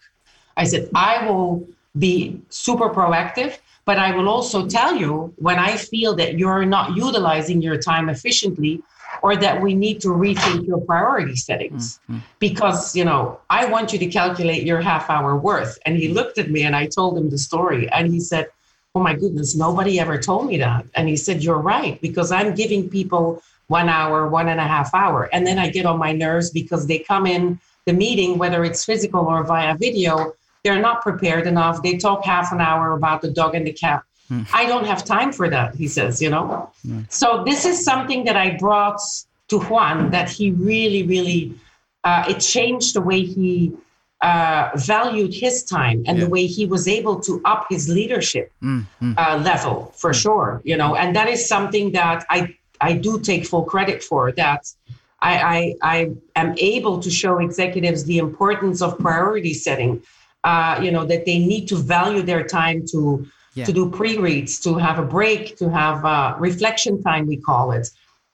I 0.56 0.64
said, 0.66 0.90
I 0.94 1.26
will 1.26 1.68
be 1.98 2.40
super 2.50 2.90
proactive, 2.90 3.58
But 3.86 3.98
I 3.98 4.16
will 4.16 4.30
also 4.30 4.68
tell 4.68 4.94
you 4.96 5.34
when 5.38 5.58
I 5.58 5.72
feel 5.76 6.14
that 6.22 6.38
you're 6.38 6.66
not 6.78 6.96
utilizing 6.96 7.60
your 7.68 7.78
time 7.92 8.08
efficiently 8.16 8.84
or 9.24 9.36
that 9.36 9.56
we 9.62 9.74
need 9.74 10.00
to 10.02 10.10
rethink 10.10 10.68
your 10.68 10.82
priority 10.82 11.36
settings 11.36 12.00
mm-hmm. 12.04 12.20
because 12.38 12.96
you 12.96 13.04
know 13.04 13.40
i 13.50 13.66
want 13.66 13.92
you 13.92 14.00
to 14.00 14.06
calculate 14.06 14.64
your 14.64 14.80
half 14.80 15.10
hour 15.10 15.36
worth 15.36 15.74
and 15.86 15.98
he 15.98 16.08
looked 16.10 16.38
at 16.38 16.52
me 16.52 16.62
and 16.68 16.76
i 16.76 16.86
told 16.86 17.18
him 17.18 17.28
the 17.30 17.38
story 17.38 17.90
and 17.92 18.14
he 18.14 18.20
said 18.20 18.46
oh 18.96 19.02
my 19.02 19.14
goodness 19.14 19.56
nobody 19.56 20.00
ever 20.00 20.18
told 20.18 20.48
me 20.48 20.58
that 20.58 20.86
and 20.96 21.08
he 21.08 21.16
said 21.16 21.44
you're 21.44 21.60
right 21.60 22.02
because 22.02 22.32
i'm 22.32 22.54
giving 22.54 22.90
people 22.90 23.42
one 23.68 23.90
hour 23.90 24.28
one 24.28 24.50
and 24.50 24.60
a 24.60 24.64
half 24.64 24.94
hour 24.94 25.30
and 25.34 25.46
then 25.46 25.60
i 25.60 25.70
get 25.70 25.86
on 25.86 25.98
my 25.98 26.12
nerves 26.12 26.50
because 26.50 26.88
they 26.88 27.00
come 27.00 27.26
in 27.26 27.60
the 27.86 27.94
meeting 27.94 28.38
whether 28.38 28.64
it's 28.64 28.84
physical 28.86 29.26
or 29.26 29.44
via 29.44 29.76
video 29.78 30.34
they're 30.64 30.82
not 30.82 31.02
prepared 31.02 31.46
enough 31.48 31.82
they 31.84 31.98
talk 31.98 32.24
half 32.26 32.52
an 32.52 32.62
hour 32.62 32.94
about 32.94 33.22
the 33.22 33.32
dog 33.32 33.56
and 33.56 33.66
the 33.66 33.74
cat 33.74 34.04
Mm. 34.32 34.48
I 34.54 34.66
don't 34.66 34.86
have 34.86 35.04
time 35.04 35.32
for 35.32 35.50
that, 35.50 35.76
he 35.76 35.88
says, 35.88 36.22
you 36.22 36.30
know. 36.30 36.72
Mm. 36.86 37.12
So 37.12 37.44
this 37.46 37.66
is 37.66 37.84
something 37.84 38.26
that 38.26 38.38
I 38.38 38.58
brought 38.58 39.02
to 39.50 39.60
Juan 39.60 40.12
that 40.12 40.30
he 40.30 40.52
really, 40.52 41.04
really, 41.04 41.56
uh, 42.04 42.26
it 42.30 42.40
changed 42.40 42.96
the 42.96 43.02
way 43.02 43.22
he 43.24 43.74
uh, 44.22 44.70
valued 44.76 45.34
his 45.34 45.64
time 45.64 46.04
and 46.06 46.18
yeah. 46.18 46.24
the 46.26 46.30
way 46.30 46.46
he 46.46 46.66
was 46.66 46.88
able 46.88 47.20
to 47.22 47.42
up 47.46 47.66
his 47.70 47.88
leadership 47.88 48.52
mm. 48.62 48.86
uh, 49.02 49.38
level 49.44 49.94
for 49.96 50.12
mm. 50.12 50.22
sure, 50.22 50.62
you 50.64 50.76
know. 50.76 50.96
And 50.96 51.16
that 51.16 51.28
is 51.30 51.48
something 51.48 51.92
that 51.94 52.26
I, 52.30 52.56
I 52.82 52.94
do 52.94 53.20
take 53.20 53.46
full 53.46 53.64
credit 53.64 54.04
for 54.04 54.32
that. 54.34 54.72
I, 55.22 55.76
I, 55.84 55.96
I 55.98 56.12
am 56.36 56.56
able 56.58 57.00
to 57.00 57.10
show 57.10 57.40
executives 57.40 58.06
the 58.06 58.20
importance 58.20 58.82
of 58.82 58.98
priority 59.00 59.54
setting, 59.54 60.02
uh, 60.44 60.80
you 60.82 60.92
know, 60.92 61.06
that 61.06 61.26
they 61.26 61.40
need 61.40 61.68
to 61.68 61.76
value 61.76 62.22
their 62.22 62.44
time 62.44 62.86
to 62.92 63.26
yeah. 63.56 63.66
to 63.66 63.74
do 63.74 63.90
pre-reads, 63.90 64.60
to 64.62 64.78
have 64.78 65.00
a 65.00 65.06
break, 65.06 65.58
to 65.58 65.70
have 65.70 66.40
reflection 66.40 67.02
time, 67.02 67.26
we 67.28 67.38
call 67.38 67.72
it. 67.72 67.90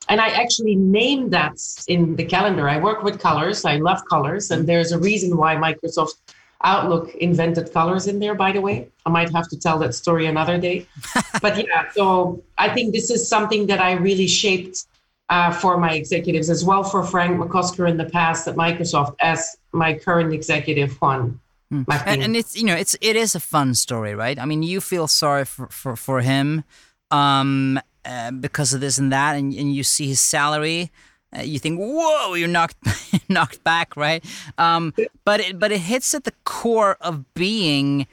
And 0.08 0.20
I 0.20 0.28
actually 0.28 0.76
named 0.76 1.32
that 1.32 1.58
in 1.88 2.16
the 2.16 2.24
calendar. 2.24 2.68
I 2.68 2.78
work 2.78 3.02
with 3.02 3.18
colors. 3.18 3.64
I 3.64 3.76
love 3.76 4.04
colors. 4.08 4.50
And 4.50 4.66
there's 4.66 4.92
a 4.92 4.98
reason 4.98 5.36
why 5.36 5.56
Microsoft 5.56 6.14
Outlook 6.62 7.14
invented 7.16 7.72
colors 7.72 8.06
in 8.06 8.18
there, 8.18 8.34
by 8.34 8.52
the 8.52 8.60
way. 8.60 8.88
I 9.04 9.10
might 9.10 9.30
have 9.32 9.48
to 9.48 9.58
tell 9.58 9.78
that 9.80 9.94
story 9.94 10.26
another 10.26 10.58
day. 10.58 10.86
but 11.42 11.58
yeah, 11.58 11.90
so 11.92 12.42
I 12.56 12.68
think 12.68 12.94
this 12.94 13.10
is 13.10 13.28
something 13.28 13.66
that 13.66 13.80
I 13.80 13.92
really 13.92 14.28
shaped 14.28 14.86
uh, 15.28 15.52
for 15.52 15.76
my 15.76 15.94
executives 15.94 16.50
as 16.50 16.64
well 16.64 16.84
for 16.84 17.02
Frank 17.04 17.38
McCosker 17.38 17.88
in 17.88 17.96
the 17.96 18.04
past 18.04 18.46
at 18.46 18.54
Microsoft 18.54 19.16
as 19.20 19.56
my 19.72 19.94
current 19.94 20.32
executive, 20.32 20.96
Juan. 21.00 21.40
Mm. 21.72 21.84
And, 22.06 22.22
and, 22.22 22.36
it's 22.36 22.56
you 22.56 22.64
know 22.64 22.76
it's 22.76 22.96
it 23.00 23.16
is 23.16 23.34
a 23.34 23.40
fun 23.40 23.74
story, 23.74 24.14
right? 24.14 24.38
I 24.38 24.44
mean, 24.44 24.62
you 24.62 24.80
feel 24.80 25.08
sorry 25.08 25.44
for 25.44 25.66
for, 25.66 25.96
for 25.96 26.20
him 26.20 26.62
um, 27.10 27.80
uh, 28.06 28.30
because 28.30 28.72
of 28.72 28.80
this 28.80 28.98
and 28.98 29.12
that, 29.12 29.36
and, 29.36 29.52
and 29.52 29.74
you 29.74 29.82
see 29.82 30.06
his 30.06 30.20
salary. 30.20 30.90
Uh, 31.36 31.42
you 31.42 31.58
think, 31.58 31.78
"Whoa, 31.78 32.34
you're 32.34 32.48
knocked 32.48 32.76
knocked 33.28 33.62
back," 33.64 33.96
right? 33.96 34.24
Um, 34.58 34.94
but 35.24 35.40
it, 35.40 35.58
but 35.58 35.72
it 35.72 35.80
hits 35.80 36.14
at 36.14 36.24
the 36.24 36.32
core 36.44 36.96
of 37.00 37.34
being 37.34 38.06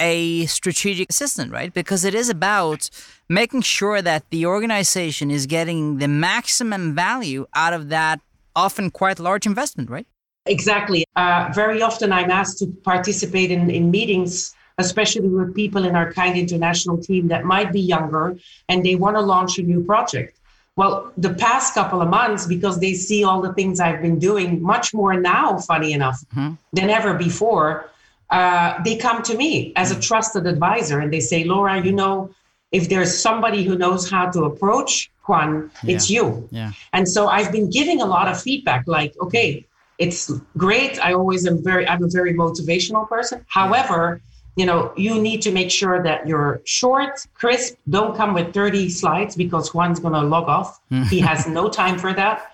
a 0.00 0.46
strategic 0.46 1.10
assistant, 1.10 1.52
right? 1.52 1.72
Because 1.72 2.04
it 2.04 2.14
is 2.14 2.28
about 2.28 2.90
making 3.28 3.62
sure 3.62 4.02
that 4.02 4.28
the 4.30 4.46
organization 4.46 5.30
is 5.30 5.46
getting 5.46 5.98
the 5.98 6.08
maximum 6.08 6.94
value 6.94 7.46
out 7.54 7.72
of 7.72 7.88
that 7.88 8.20
often 8.54 8.90
quite 8.90 9.18
large 9.18 9.46
investment, 9.46 9.90
right? 9.90 10.06
Exactly. 10.46 11.04
Uh, 11.16 11.50
very 11.54 11.82
often 11.82 12.12
I'm 12.12 12.30
asked 12.30 12.58
to 12.58 12.66
participate 12.84 13.50
in, 13.50 13.70
in 13.70 13.90
meetings, 13.90 14.54
especially 14.78 15.28
with 15.28 15.54
people 15.54 15.84
in 15.84 15.96
our 15.96 16.12
kind 16.12 16.36
international 16.36 16.98
team 16.98 17.28
that 17.28 17.44
might 17.44 17.72
be 17.72 17.80
younger 17.80 18.36
and 18.68 18.84
they 18.84 18.94
want 18.94 19.16
to 19.16 19.22
launch 19.22 19.58
a 19.58 19.62
new 19.62 19.82
project. 19.82 20.38
Well, 20.76 21.10
the 21.16 21.32
past 21.32 21.72
couple 21.72 22.02
of 22.02 22.10
months, 22.10 22.46
because 22.46 22.78
they 22.80 22.92
see 22.92 23.24
all 23.24 23.40
the 23.40 23.54
things 23.54 23.80
I've 23.80 24.02
been 24.02 24.18
doing 24.18 24.60
much 24.60 24.92
more 24.92 25.18
now, 25.18 25.58
funny 25.58 25.92
enough, 25.92 26.20
mm-hmm. 26.34 26.54
than 26.74 26.90
ever 26.90 27.14
before, 27.14 27.88
uh, 28.28 28.82
they 28.82 28.96
come 28.96 29.22
to 29.22 29.36
me 29.36 29.72
as 29.76 29.90
a 29.90 29.98
trusted 29.98 30.46
advisor 30.46 31.00
and 31.00 31.10
they 31.10 31.20
say, 31.20 31.44
Laura, 31.44 31.82
you 31.82 31.92
know, 31.92 32.30
if 32.72 32.90
there's 32.90 33.16
somebody 33.16 33.64
who 33.64 33.78
knows 33.78 34.10
how 34.10 34.30
to 34.30 34.44
approach 34.44 35.10
Juan, 35.24 35.70
yeah. 35.82 35.94
it's 35.94 36.10
you. 36.10 36.46
Yeah. 36.50 36.72
And 36.92 37.08
so 37.08 37.28
I've 37.28 37.50
been 37.50 37.70
giving 37.70 38.02
a 38.02 38.06
lot 38.06 38.28
of 38.28 38.40
feedback 38.40 38.84
like, 38.86 39.14
okay, 39.20 39.64
it's 39.98 40.30
great. 40.58 41.02
I 41.02 41.14
always 41.14 41.46
am 41.46 41.62
very, 41.62 41.88
I'm 41.88 42.02
a 42.04 42.08
very 42.08 42.34
motivational 42.34 43.08
person. 43.08 43.44
However, 43.48 44.20
you 44.56 44.64
know, 44.64 44.92
you 44.96 45.20
need 45.20 45.42
to 45.42 45.52
make 45.52 45.70
sure 45.70 46.02
that 46.02 46.26
you're 46.26 46.62
short, 46.64 47.26
crisp, 47.34 47.76
don't 47.90 48.16
come 48.16 48.32
with 48.32 48.54
30 48.54 48.88
slides 48.88 49.36
because 49.36 49.68
Juan's 49.70 50.00
going 50.00 50.14
to 50.14 50.22
log 50.22 50.48
off. 50.48 50.80
Mm. 50.90 51.06
he 51.08 51.20
has 51.20 51.46
no 51.46 51.68
time 51.68 51.98
for 51.98 52.12
that. 52.14 52.52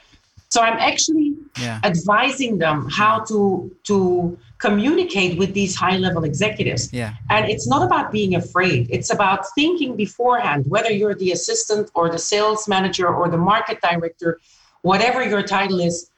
So 0.51 0.61
I'm 0.61 0.77
actually 0.79 1.35
yeah. 1.59 1.81
advising 1.83 2.59
them 2.59 2.87
how 2.91 3.21
to 3.25 3.75
to 3.85 4.37
communicate 4.59 5.39
with 5.39 5.55
these 5.55 5.75
high 5.75 5.97
level 5.97 6.25
executives. 6.25 6.93
Yeah. 6.93 7.15
And 7.31 7.51
it's 7.51 7.67
not 7.67 7.83
about 7.83 8.13
being 8.13 8.35
afraid. 8.35 8.87
It's 8.91 9.11
about 9.11 9.47
thinking 9.55 9.97
beforehand, 9.97 10.67
whether 10.69 10.91
you're 10.91 11.15
the 11.15 11.33
assistant 11.33 11.91
or 11.95 12.11
the 12.11 12.19
sales 12.19 12.69
manager 12.69 13.09
or 13.09 13.31
the 13.31 13.39
market 13.39 13.81
director, 13.81 14.41
whatever 14.83 15.23
your 15.27 15.43
title 15.43 15.81
is, 15.81 16.11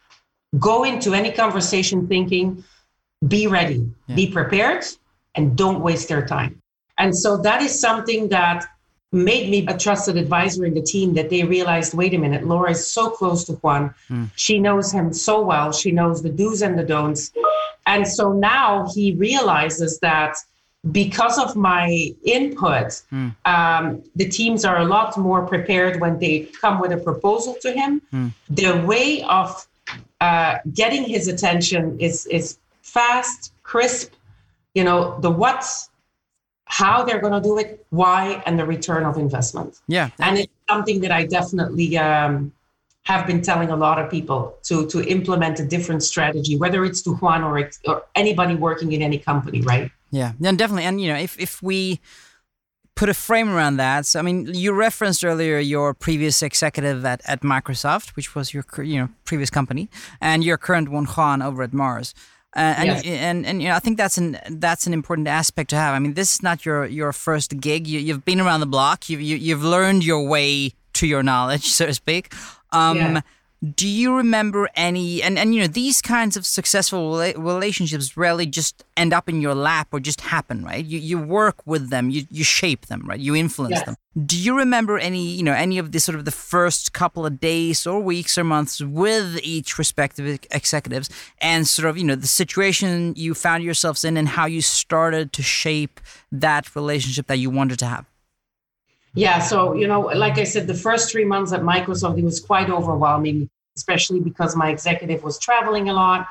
go 0.58 0.84
into 0.84 1.14
any 1.14 1.30
conversation 1.30 2.08
thinking, 2.08 2.64
be 3.28 3.46
ready, 3.46 3.88
yeah. 4.08 4.16
be 4.16 4.26
prepared, 4.30 4.84
and 5.34 5.56
don't 5.56 5.80
waste 5.80 6.08
their 6.08 6.26
time. 6.26 6.60
And 6.98 7.16
so 7.16 7.36
that 7.38 7.60
is 7.62 7.78
something 7.78 8.28
that 8.28 8.64
made 9.14 9.48
me 9.48 9.64
a 9.66 9.76
trusted 9.78 10.16
advisor 10.16 10.64
in 10.64 10.74
the 10.74 10.82
team 10.82 11.14
that 11.14 11.30
they 11.30 11.44
realized 11.44 11.94
wait 11.94 12.14
a 12.14 12.18
minute, 12.18 12.44
Laura 12.44 12.72
is 12.72 12.86
so 12.86 13.10
close 13.10 13.44
to 13.44 13.52
Juan. 13.52 13.94
Mm. 14.10 14.30
She 14.34 14.58
knows 14.58 14.90
him 14.92 15.12
so 15.12 15.40
well. 15.40 15.72
She 15.72 15.92
knows 15.92 16.22
the 16.22 16.30
do's 16.30 16.62
and 16.62 16.78
the 16.78 16.82
don'ts. 16.82 17.32
And 17.86 18.06
so 18.06 18.32
now 18.32 18.88
he 18.92 19.12
realizes 19.14 19.98
that 20.00 20.36
because 20.90 21.38
of 21.38 21.56
my 21.56 22.12
input, 22.24 23.02
mm. 23.12 23.34
um, 23.44 24.02
the 24.16 24.28
teams 24.28 24.64
are 24.64 24.78
a 24.80 24.84
lot 24.84 25.16
more 25.16 25.46
prepared 25.46 26.00
when 26.00 26.18
they 26.18 26.40
come 26.60 26.80
with 26.80 26.92
a 26.92 26.96
proposal 26.96 27.56
to 27.62 27.72
him. 27.72 28.02
Mm. 28.12 28.32
The 28.50 28.84
way 28.86 29.22
of 29.22 29.66
uh, 30.20 30.58
getting 30.72 31.04
his 31.04 31.28
attention 31.28 31.98
is 32.00 32.26
is 32.26 32.58
fast, 32.82 33.52
crisp. 33.62 34.12
You 34.74 34.84
know 34.84 35.18
the 35.20 35.30
what's, 35.30 35.90
how 36.66 37.04
they're 37.04 37.20
going 37.20 37.32
to 37.32 37.40
do 37.40 37.58
it, 37.58 37.86
why, 37.90 38.42
and 38.46 38.58
the 38.58 38.64
return 38.64 39.04
of 39.04 39.16
investment. 39.16 39.80
Yeah, 39.86 40.10
and 40.18 40.38
it's 40.38 40.52
something 40.68 41.00
that 41.02 41.12
I 41.12 41.26
definitely 41.26 41.96
um, 41.96 42.52
have 43.04 43.26
been 43.26 43.42
telling 43.42 43.70
a 43.70 43.76
lot 43.76 43.98
of 43.98 44.10
people 44.10 44.56
to 44.64 44.86
to 44.88 45.04
implement 45.06 45.60
a 45.60 45.64
different 45.64 46.02
strategy, 46.02 46.56
whether 46.56 46.84
it's 46.84 47.02
to 47.02 47.14
Juan 47.14 47.42
or, 47.42 47.70
or 47.86 48.04
anybody 48.14 48.54
working 48.54 48.92
in 48.92 49.02
any 49.02 49.18
company, 49.18 49.60
right? 49.62 49.90
Yeah, 50.10 50.32
and 50.44 50.58
definitely, 50.58 50.84
and 50.84 51.00
you 51.00 51.08
know, 51.08 51.18
if 51.18 51.38
if 51.38 51.62
we 51.62 52.00
put 52.94 53.08
a 53.08 53.14
frame 53.14 53.48
around 53.48 53.76
that. 53.76 54.06
So, 54.06 54.18
I 54.18 54.22
mean, 54.22 54.46
you 54.54 54.72
referenced 54.72 55.24
earlier 55.24 55.58
your 55.58 55.94
previous 55.94 56.42
executive 56.42 57.04
at, 57.04 57.20
at 57.24 57.40
Microsoft, 57.40 58.10
which 58.10 58.34
was 58.34 58.54
your 58.54 58.64
you 58.78 58.98
know 58.98 59.08
previous 59.24 59.50
company, 59.50 59.88
and 60.20 60.44
your 60.44 60.56
current 60.56 60.88
one, 60.88 61.06
Juan, 61.06 61.42
over 61.42 61.62
at 61.62 61.72
Mars. 61.72 62.14
Uh, 62.56 62.74
and, 62.78 62.86
yes. 62.86 63.04
and 63.04 63.46
and 63.46 63.62
you 63.62 63.68
know 63.68 63.74
I 63.74 63.80
think 63.80 63.96
that's 63.96 64.16
an 64.16 64.38
that's 64.48 64.86
an 64.86 64.92
important 64.92 65.26
aspect 65.28 65.70
to 65.70 65.76
have. 65.76 65.94
I 65.94 65.98
mean, 65.98 66.14
this 66.14 66.34
is 66.34 66.42
not 66.42 66.64
your 66.64 66.86
your 66.86 67.12
first 67.12 67.58
gig. 67.60 67.86
You, 67.86 67.98
you've 67.98 68.24
been 68.24 68.40
around 68.40 68.60
the 68.60 68.66
block. 68.66 69.08
You, 69.08 69.18
you 69.18 69.36
you've 69.36 69.64
learned 69.64 70.04
your 70.04 70.26
way 70.26 70.72
to 70.94 71.06
your 71.06 71.22
knowledge, 71.22 71.64
so 71.78 71.86
to 71.86 71.94
speak. 71.94 72.32
Um, 72.72 72.96
yeah 72.96 73.20
do 73.64 73.88
you 73.88 74.14
remember 74.14 74.68
any 74.74 75.22
and, 75.22 75.38
and 75.38 75.54
you 75.54 75.60
know 75.60 75.66
these 75.66 76.02
kinds 76.02 76.36
of 76.36 76.44
successful 76.44 77.16
relationships 77.36 78.16
rarely 78.16 78.46
just 78.46 78.84
end 78.96 79.14
up 79.14 79.28
in 79.28 79.40
your 79.40 79.54
lap 79.54 79.88
or 79.92 80.00
just 80.00 80.20
happen 80.20 80.64
right? 80.64 80.84
You, 80.84 80.98
you 80.98 81.18
work 81.18 81.66
with 81.66 81.88
them 81.88 82.10
you, 82.10 82.26
you 82.30 82.44
shape 82.44 82.86
them 82.86 83.06
right? 83.06 83.18
You 83.18 83.34
influence 83.34 83.76
yes. 83.76 83.84
them. 83.84 83.96
Do 84.26 84.36
you 84.36 84.56
remember 84.56 84.98
any 84.98 85.24
you 85.24 85.42
know 85.42 85.54
any 85.54 85.78
of 85.78 85.92
the 85.92 86.00
sort 86.00 86.18
of 86.18 86.26
the 86.26 86.30
first 86.30 86.92
couple 86.92 87.24
of 87.24 87.40
days 87.40 87.86
or 87.86 88.00
weeks 88.00 88.36
or 88.36 88.44
months 88.44 88.80
with 88.80 89.40
each 89.42 89.78
respective 89.78 90.40
executives 90.50 91.08
and 91.40 91.66
sort 91.66 91.88
of 91.88 91.96
you 91.96 92.04
know 92.04 92.16
the 92.16 92.26
situation 92.26 93.14
you 93.16 93.32
found 93.34 93.64
yourselves 93.64 94.04
in 94.04 94.16
and 94.16 94.28
how 94.28 94.46
you 94.46 94.60
started 94.60 95.32
to 95.32 95.42
shape 95.42 96.00
that 96.30 96.74
relationship 96.76 97.28
that 97.28 97.38
you 97.38 97.48
wanted 97.48 97.78
to 97.78 97.86
have? 97.86 98.04
Yeah, 99.14 99.38
so 99.38 99.74
you 99.74 99.86
know, 99.86 100.00
like 100.00 100.38
I 100.38 100.44
said, 100.44 100.66
the 100.66 100.74
first 100.74 101.10
three 101.10 101.24
months 101.24 101.52
at 101.52 101.60
Microsoft, 101.62 102.18
it 102.18 102.24
was 102.24 102.40
quite 102.40 102.68
overwhelming 102.68 103.48
especially 103.76 104.20
because 104.20 104.54
my 104.54 104.70
executive 104.70 105.22
was 105.22 105.38
traveling 105.38 105.88
a 105.88 105.92
lot. 105.92 106.26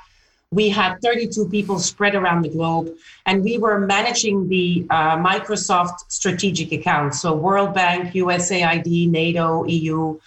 We 0.52 0.70
had 0.70 1.02
32 1.02 1.50
people 1.50 1.80
spread 1.80 2.16
around 2.16 2.44
the 2.44 2.50
globe, 2.50 2.94
and 3.26 3.44
we 3.44 3.58
were 3.58 3.80
managing 3.80 4.48
the 4.48 4.86
uh, 4.90 5.18
Microsoft 5.18 6.10
strategic 6.10 6.72
accounts, 6.72 7.22
so 7.22 7.34
World 7.34 7.74
Bank, 7.74 8.14
USAID, 8.14 9.10
NATO, 9.10 9.66
EU. 9.66 10.20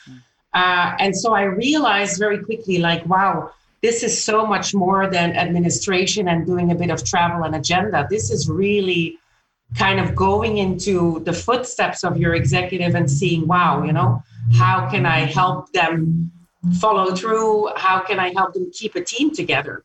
Uh, 0.53 0.97
and 0.99 1.17
so 1.17 1.33
I 1.33 1.43
realized 1.43 2.19
very 2.19 2.43
quickly, 2.43 2.79
like, 2.79 3.07
wow, 3.07 3.53
this 3.83 4.03
is 4.03 4.21
so 4.21 4.45
much 4.47 4.75
more 4.75 5.09
than 5.09 5.37
administration 5.37 6.29
and 6.29 6.45
doing 6.45 6.73
a 6.73 6.75
bit 6.75 6.91
of 6.91 7.05
travel 7.05 7.45
and 7.45 7.55
agenda. 7.55 8.07
This 8.11 8.31
is 8.31 8.49
really 8.49 9.19
kind 9.77 10.01
of 10.01 10.17
going 10.17 10.59
into 10.59 11.21
the 11.21 11.33
footsteps 11.33 12.03
of 12.03 12.17
your 12.17 12.35
executive 12.35 12.95
and 12.95 13.09
seeing, 13.09 13.47
wow, 13.47 13.85
you 13.85 13.93
know, 13.93 14.23
how 14.55 14.89
can 14.91 15.07
I 15.07 15.21
help 15.21 15.73
them 15.73 16.33
follow 16.75 17.15
through? 17.15 17.71
How 17.77 18.01
can 18.01 18.19
I 18.19 18.33
help 18.35 18.55
them 18.55 18.71
keep 18.73 18.95
a 18.95 19.03
team 19.03 19.35
together? 19.35 19.85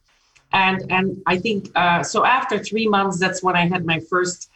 And 0.53 0.91
and 0.91 1.21
I 1.25 1.37
think 1.37 1.71
uh, 1.75 2.03
so. 2.03 2.25
After 2.25 2.59
three 2.59 2.87
months, 2.87 3.19
that's 3.19 3.41
when 3.41 3.55
I 3.55 3.67
had 3.67 3.85
my 3.85 3.99
first 3.99 4.49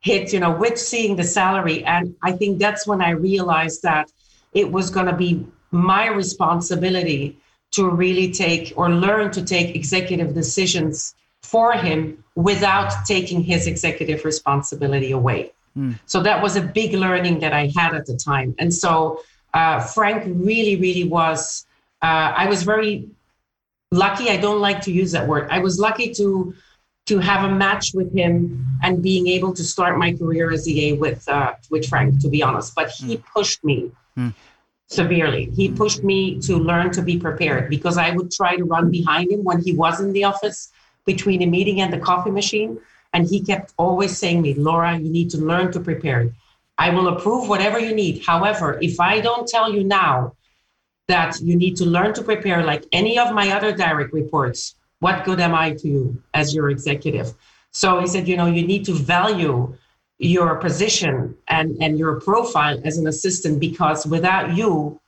hit, 0.00 0.32
you 0.32 0.40
know, 0.40 0.50
with 0.50 0.78
seeing 0.78 1.16
the 1.16 1.24
salary, 1.24 1.84
and 1.84 2.14
I 2.22 2.32
think 2.32 2.58
that's 2.58 2.86
when 2.86 3.02
I 3.02 3.10
realized 3.10 3.82
that 3.82 4.10
it 4.52 4.70
was 4.70 4.90
going 4.90 5.06
to 5.06 5.16
be 5.16 5.46
my 5.70 6.08
responsibility 6.08 7.38
to 7.72 7.88
really 7.88 8.30
take 8.30 8.72
or 8.76 8.90
learn 8.90 9.30
to 9.32 9.42
take 9.42 9.74
executive 9.74 10.34
decisions 10.34 11.14
for 11.42 11.72
him 11.72 12.22
without 12.34 13.04
taking 13.06 13.42
his 13.42 13.66
executive 13.66 14.24
responsibility 14.24 15.12
away. 15.12 15.52
Mm. 15.76 15.98
So 16.06 16.22
that 16.22 16.42
was 16.42 16.56
a 16.56 16.62
big 16.62 16.92
learning 16.94 17.40
that 17.40 17.52
I 17.52 17.70
had 17.74 17.94
at 17.94 18.06
the 18.06 18.16
time. 18.16 18.54
And 18.58 18.72
so 18.72 19.22
uh, 19.54 19.80
Frank 19.80 20.24
really, 20.26 20.76
really 20.76 21.04
was, 21.04 21.66
uh, 22.02 22.32
I 22.36 22.46
was 22.46 22.62
very 22.62 23.08
lucky. 23.90 24.30
I 24.30 24.36
don't 24.36 24.60
like 24.60 24.80
to 24.82 24.92
use 24.92 25.12
that 25.12 25.26
word. 25.28 25.48
I 25.50 25.58
was 25.60 25.78
lucky 25.78 26.12
to 26.14 26.54
to 27.06 27.18
have 27.18 27.50
a 27.50 27.52
match 27.52 27.94
with 27.94 28.14
him 28.14 28.64
and 28.82 29.02
being 29.02 29.26
able 29.26 29.52
to 29.52 29.64
start 29.64 29.98
my 29.98 30.12
career 30.12 30.52
as 30.52 30.68
EA 30.68 30.92
with 30.94 31.28
uh, 31.28 31.52
with 31.70 31.88
Frank, 31.88 32.20
to 32.20 32.28
be 32.28 32.42
honest. 32.42 32.74
But 32.74 32.90
he 32.90 33.16
mm. 33.16 33.24
pushed 33.34 33.62
me. 33.64 33.90
Mm 34.16 34.34
severely. 34.92 35.50
He 35.56 35.70
pushed 35.70 36.04
me 36.04 36.38
to 36.42 36.56
learn 36.56 36.90
to 36.92 37.02
be 37.02 37.18
prepared 37.18 37.70
because 37.70 37.96
I 37.96 38.10
would 38.10 38.30
try 38.30 38.56
to 38.56 38.64
run 38.64 38.90
behind 38.90 39.32
him 39.32 39.42
when 39.42 39.62
he 39.62 39.72
was 39.72 40.00
in 40.00 40.12
the 40.12 40.24
office 40.24 40.70
between 41.06 41.42
a 41.42 41.46
meeting 41.46 41.80
and 41.80 41.92
the 41.92 41.98
coffee 41.98 42.30
machine. 42.30 42.78
And 43.12 43.26
he 43.26 43.40
kept 43.40 43.72
always 43.76 44.16
saying 44.16 44.42
me, 44.42 44.54
Laura, 44.54 44.96
you 44.98 45.10
need 45.10 45.30
to 45.30 45.38
learn 45.38 45.72
to 45.72 45.80
prepare. 45.80 46.30
I 46.78 46.90
will 46.90 47.08
approve 47.08 47.48
whatever 47.48 47.78
you 47.78 47.94
need. 47.94 48.24
However, 48.24 48.78
if 48.80 49.00
I 49.00 49.20
don't 49.20 49.48
tell 49.48 49.72
you 49.72 49.84
now 49.84 50.34
that 51.12 51.38
you 51.40 51.54
need 51.56 51.76
to 51.76 51.84
learn 51.84 52.14
to 52.14 52.22
prepare 52.22 52.64
like 52.64 52.84
any 52.92 53.18
of 53.18 53.34
my 53.34 53.46
other 53.56 53.72
direct 53.84 54.12
reports, 54.12 54.74
what 55.00 55.24
good 55.24 55.40
am 55.40 55.54
I 55.54 55.72
to 55.80 55.88
you 55.88 56.22
as 56.32 56.54
your 56.54 56.70
executive? 56.70 57.34
So 57.72 58.00
he 58.00 58.06
said, 58.06 58.26
you 58.26 58.36
know, 58.36 58.46
you 58.46 58.66
need 58.66 58.84
to 58.86 58.94
value 58.94 59.76
your 60.18 60.56
position 60.56 61.36
and, 61.48 61.76
and 61.82 61.98
your 61.98 62.20
profile 62.20 62.80
as 62.84 62.96
an 62.96 63.06
assistant 63.06 63.60
because 63.60 64.06
without 64.06 64.56
you, 64.56 65.00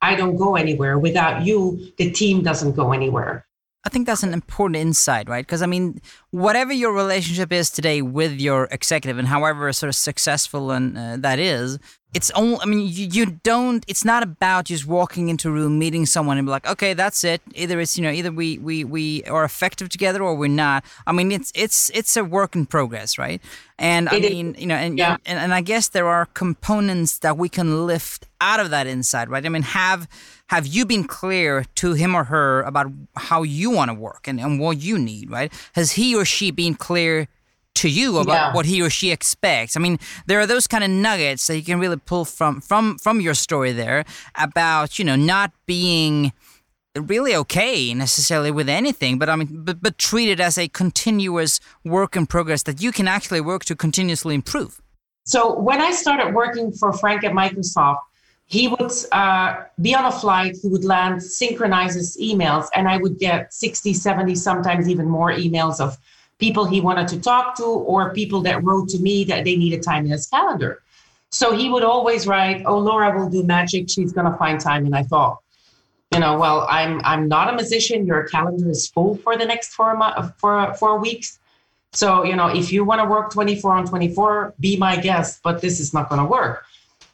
I 0.00 0.14
don't 0.14 0.36
go 0.36 0.56
anywhere. 0.56 0.98
Without 0.98 1.44
you, 1.44 1.92
the 1.98 2.10
team 2.10 2.42
doesn't 2.42 2.72
go 2.72 2.92
anywhere. 2.92 3.44
I 3.84 3.88
think 3.88 4.06
that's 4.06 4.22
an 4.22 4.34
important 4.34 4.76
insight, 4.76 5.28
right? 5.28 5.44
Because 5.44 5.62
I 5.62 5.66
mean, 5.66 6.00
whatever 6.30 6.72
your 6.72 6.92
relationship 6.92 7.50
is 7.52 7.70
today 7.70 8.02
with 8.02 8.40
your 8.40 8.68
executive, 8.70 9.18
and 9.18 9.28
however 9.28 9.72
sort 9.72 9.88
of 9.88 9.96
successful 9.96 10.70
and 10.70 10.96
uh, 10.96 11.16
that 11.18 11.38
is, 11.38 11.78
it's 12.12 12.30
only. 12.32 12.58
I 12.60 12.66
mean, 12.66 12.80
you, 12.80 13.06
you 13.06 13.26
don't. 13.26 13.84
It's 13.86 14.04
not 14.04 14.22
about 14.22 14.64
just 14.64 14.86
walking 14.86 15.28
into 15.28 15.48
a 15.48 15.52
room, 15.52 15.78
meeting 15.78 16.06
someone, 16.06 16.38
and 16.38 16.46
be 16.46 16.50
like, 16.50 16.66
okay, 16.66 16.92
that's 16.92 17.22
it. 17.22 17.40
Either 17.54 17.80
it's 17.80 17.96
you 17.96 18.02
know, 18.02 18.10
either 18.10 18.32
we 18.32 18.58
we 18.58 18.84
we 18.84 19.22
are 19.24 19.44
effective 19.44 19.88
together 19.88 20.22
or 20.22 20.34
we're 20.34 20.48
not. 20.48 20.84
I 21.06 21.12
mean, 21.12 21.30
it's 21.30 21.52
it's 21.54 21.90
it's 21.94 22.16
a 22.16 22.24
work 22.24 22.56
in 22.56 22.66
progress, 22.66 23.16
right? 23.16 23.40
And 23.78 24.08
it 24.08 24.14
I 24.14 24.28
mean, 24.28 24.54
is. 24.54 24.60
you 24.60 24.66
know, 24.66 24.74
and, 24.74 24.98
yeah. 24.98 25.18
and 25.24 25.38
and 25.38 25.54
I 25.54 25.60
guess 25.60 25.88
there 25.88 26.08
are 26.08 26.26
components 26.26 27.18
that 27.18 27.38
we 27.38 27.48
can 27.48 27.86
lift 27.86 28.26
out 28.40 28.58
of 28.58 28.70
that 28.70 28.86
insight, 28.86 29.28
right? 29.28 29.44
I 29.44 29.48
mean, 29.48 29.62
have 29.62 30.08
have 30.48 30.66
you 30.66 30.84
been 30.84 31.04
clear 31.04 31.64
to 31.76 31.92
him 31.92 32.16
or 32.16 32.24
her 32.24 32.62
about 32.62 32.90
how 33.16 33.44
you 33.44 33.70
want 33.70 33.88
to 33.88 33.94
work 33.94 34.26
and, 34.26 34.40
and 34.40 34.58
what 34.58 34.78
you 34.78 34.98
need, 34.98 35.30
right? 35.30 35.52
Has 35.74 35.92
he 35.92 36.16
or 36.16 36.24
she 36.24 36.50
been 36.50 36.74
clear 36.74 37.28
to 37.80 37.88
you 37.88 38.18
about 38.18 38.32
yeah. 38.32 38.54
what 38.54 38.66
he 38.66 38.80
or 38.82 38.90
she 38.90 39.10
expects? 39.10 39.76
I 39.76 39.80
mean, 39.80 39.98
there 40.26 40.40
are 40.40 40.46
those 40.46 40.66
kind 40.66 40.84
of 40.84 40.90
nuggets 40.90 41.46
that 41.46 41.56
you 41.56 41.62
can 41.62 41.80
really 41.80 41.96
pull 41.96 42.24
from 42.24 42.60
from 42.60 42.98
from 42.98 43.20
your 43.20 43.34
story 43.34 43.72
there 43.72 44.04
about, 44.34 44.98
you 44.98 45.04
know, 45.04 45.16
not 45.16 45.52
being 45.66 46.32
really 46.96 47.34
okay 47.36 47.94
necessarily 47.94 48.50
with 48.50 48.68
anything, 48.68 49.18
but 49.18 49.28
I 49.28 49.36
mean, 49.36 49.64
but, 49.64 49.80
but 49.80 49.96
treat 49.96 50.28
it 50.28 50.40
as 50.40 50.58
a 50.58 50.68
continuous 50.68 51.60
work 51.84 52.16
in 52.16 52.26
progress 52.26 52.64
that 52.64 52.82
you 52.82 52.92
can 52.92 53.06
actually 53.06 53.40
work 53.40 53.64
to 53.66 53.76
continuously 53.76 54.34
improve. 54.34 54.80
So 55.24 55.58
when 55.58 55.80
I 55.80 55.92
started 55.92 56.34
working 56.34 56.72
for 56.72 56.92
Frank 56.92 57.22
at 57.24 57.32
Microsoft, 57.32 58.00
he 58.50 58.66
would 58.66 58.90
uh, 59.12 59.62
be 59.80 59.94
on 59.94 60.04
a 60.04 60.12
flight 60.12 60.56
he 60.60 60.68
would 60.68 60.84
land 60.84 61.22
synchronize 61.22 61.94
his 61.94 62.16
emails 62.20 62.66
and 62.74 62.88
i 62.88 62.96
would 62.96 63.16
get 63.18 63.54
60 63.54 63.94
70 63.94 64.34
sometimes 64.34 64.88
even 64.88 65.08
more 65.08 65.32
emails 65.32 65.80
of 65.80 65.96
people 66.40 66.64
he 66.64 66.80
wanted 66.80 67.06
to 67.08 67.20
talk 67.20 67.56
to 67.58 67.64
or 67.64 68.12
people 68.12 68.40
that 68.42 68.64
wrote 68.64 68.88
to 68.88 68.98
me 68.98 69.24
that 69.24 69.44
they 69.44 69.56
needed 69.56 69.82
time 69.82 70.04
in 70.06 70.10
his 70.10 70.26
calendar. 70.26 70.82
So 71.30 71.52
he 71.52 71.70
would 71.70 71.84
always 71.84 72.26
write 72.26 72.64
oh 72.66 72.78
laura 72.78 73.16
will 73.16 73.28
do 73.28 73.42
magic. 73.44 73.88
She's 73.88 74.12
going 74.12 74.30
to 74.30 74.36
find 74.36 74.58
time. 74.58 74.86
And 74.86 74.94
i 74.94 75.02
thought 75.02 75.38
you 76.12 76.18
know 76.18 76.36
well 76.38 76.66
i'm 76.68 77.00
i'm 77.04 77.28
not 77.28 77.52
a 77.52 77.54
musician. 77.54 78.06
Your 78.06 78.26
calendar 78.26 78.68
is 78.70 78.88
full 78.88 79.16
for 79.18 79.36
the 79.36 79.44
next 79.44 79.74
four 79.74 79.96
months 79.96 80.32
for 80.38 80.74
four 80.74 80.98
weeks. 80.98 81.38
So 81.92 82.24
you 82.24 82.34
know 82.34 82.48
if 82.48 82.72
you 82.72 82.84
want 82.84 83.00
to 83.02 83.08
work 83.08 83.32
24 83.32 83.72
on 83.74 83.86
24 83.86 84.54
be 84.58 84.76
my 84.76 84.96
guest 84.96 85.40
but 85.44 85.60
this 85.60 85.78
is 85.78 85.94
not 85.94 86.08
going 86.08 86.20
to 86.20 86.26
work. 86.26 86.64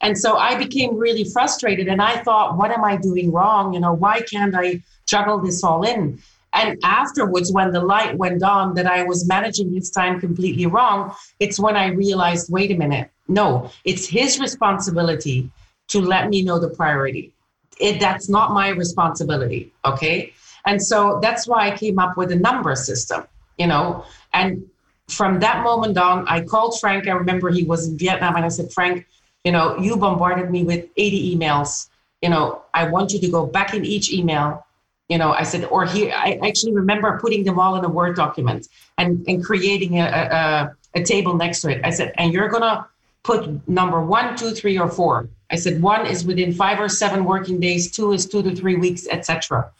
And 0.01 0.17
so 0.17 0.37
I 0.37 0.57
became 0.57 0.97
really 0.97 1.25
frustrated 1.25 1.89
and 1.89 2.03
I 2.03 2.23
thought, 2.23 2.57
what 2.57 2.71
am 2.71 2.85
I 2.85 2.97
doing 2.97 3.33
wrong? 3.33 3.73
You 3.73 3.81
know, 3.81 3.95
why 3.95 4.21
can't 4.21 4.55
I 4.55 4.83
juggle 5.07 5.39
this 5.39 5.65
all 5.65 5.83
in? 5.83 6.21
And 6.53 6.79
afterwards, 6.85 7.53
when 7.53 7.73
the 7.73 7.81
light 7.81 8.17
went 8.17 8.43
on 8.43 8.75
that 8.75 8.87
I 8.87 9.03
was 9.03 9.27
managing 9.27 9.73
his 9.75 9.91
time 9.91 10.21
completely 10.21 10.67
wrong, 10.67 11.15
it's 11.39 11.59
when 11.59 11.77
I 11.77 11.89
realized 11.89 12.51
wait 12.51 12.71
a 12.71 12.77
minute, 12.77 13.11
no, 13.29 13.71
it's 13.85 14.07
his 14.07 14.39
responsibility 14.41 15.51
to 15.89 16.01
let 16.01 16.29
me 16.29 16.43
know 16.43 16.59
the 16.59 16.71
priority. 16.71 17.33
It, 17.79 18.01
that's 18.01 18.29
not 18.29 18.53
my 18.53 18.69
responsibility. 18.69 19.73
Okay. 19.85 20.33
And 20.65 20.83
so 20.83 21.19
that's 21.23 21.47
why 21.47 21.69
I 21.69 21.77
came 21.77 21.99
up 21.99 22.17
with 22.17 22.33
a 22.33 22.37
number 22.37 22.75
system, 22.75 23.25
you 23.59 23.67
know. 23.67 24.05
And 24.33 24.69
from 25.09 25.41
that 25.41 25.63
moment 25.63 25.97
on, 25.97 26.27
I 26.27 26.43
called 26.43 26.81
Frank. 26.81 27.07
I 27.07 27.13
remember 27.13 27.51
he 27.51 27.63
was 27.63 27.89
in 27.89 27.97
Vietnam 27.99 28.35
and 28.37 28.45
I 28.45 28.49
said, 28.49 28.73
Frank, 28.73 29.07
you 29.45 29.53
know, 29.53 29.77
you 29.79 29.97
bombarded 29.97 30.51
me 30.51 30.65
with 30.65 30.87
80 30.97 31.37
emails. 31.37 31.89
You 32.21 32.31
know, 32.31 32.63
I 32.75 32.89
want 32.89 33.13
you 33.13 33.21
to 33.21 33.29
go 33.29 33.47
back 33.47 33.75
in 33.75 33.85
each 33.85 34.13
email. 34.13 34.66
You 35.09 35.19
know, 35.19 35.33
I 35.33 35.45
said, 35.45 35.65
or 35.67 35.85
here, 35.85 36.13
I 36.15 36.39
actually 36.43 36.73
remember 36.73 37.19
putting 37.21 37.45
them 37.45 37.59
all 37.59 37.77
in 37.77 37.85
a 37.85 37.89
Word 37.89 38.17
document 38.17 38.67
and, 38.99 39.25
and 39.29 39.45
creating 39.45 40.01
a, 40.01 40.73
a, 40.95 41.01
a 41.01 41.05
table 41.05 41.35
next 41.35 41.61
to 41.61 41.71
it. 41.71 41.81
I 41.85 41.91
said, 41.91 42.13
and 42.17 42.33
you're 42.33 42.49
to 42.63 42.87
put 43.23 43.69
number 43.69 44.01
one, 44.01 44.37
two, 44.37 44.51
three, 44.53 44.79
or 44.79 44.89
four. 44.89 45.29
I 45.51 45.57
said, 45.57 45.81
one 45.81 46.07
is 46.07 46.25
within 46.25 46.53
five 46.53 46.81
or 46.81 46.89
seven 46.89 47.25
working 47.25 47.61
days, 47.61 47.93
two 47.93 48.13
is 48.13 48.27
two 48.27 48.43
to 48.43 48.55
three 48.55 48.77
weeks, 48.77 49.07
etc. 49.09 49.71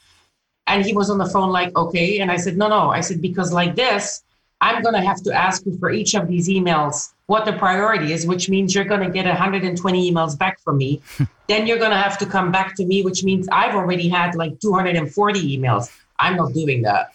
And 0.69 0.85
he 0.85 0.93
was 0.93 1.11
on 1.11 1.19
the 1.19 1.29
phone 1.29 1.51
like, 1.51 1.77
okay. 1.77 2.21
And 2.21 2.31
I 2.31 2.37
said, 2.37 2.57
no, 2.57 2.69
no. 2.69 2.91
I 2.91 3.01
said, 3.01 3.21
because 3.21 3.53
like 3.53 3.75
this, 3.75 4.23
I'm 4.61 4.83
to 4.83 5.01
have 5.01 5.23
to 5.23 5.33
ask 5.33 5.65
you 5.67 5.77
for 5.79 5.91
each 5.91 6.15
of 6.15 6.29
these 6.29 6.49
emails 6.49 7.13
what 7.27 7.45
the 7.45 7.53
priority 7.53 8.13
is, 8.13 8.27
which 8.27 8.49
means 8.49 8.75
you're 8.75 8.85
going 8.85 9.01
to 9.01 9.11
get 9.11 9.27
120 9.27 10.13
emails 10.13 10.39
back 10.39 10.61
from 10.61 10.79
me. 10.79 11.03
then 11.49 11.67
you're 11.67 11.79
going 11.79 11.91
to 11.91 11.97
have 11.97 12.19
to 12.19 12.27
come 12.27 12.53
back 12.53 12.77
to 12.77 12.85
me, 12.85 13.03
which 13.03 13.25
means 13.25 13.49
I've 13.51 13.75
already 13.75 14.09
had 14.09 14.35
like 14.35 14.61
240 14.61 15.59
emails. 15.59 15.91
I'm 16.19 16.37
not 16.37 16.53
doing 16.53 16.83
that. 16.83 17.13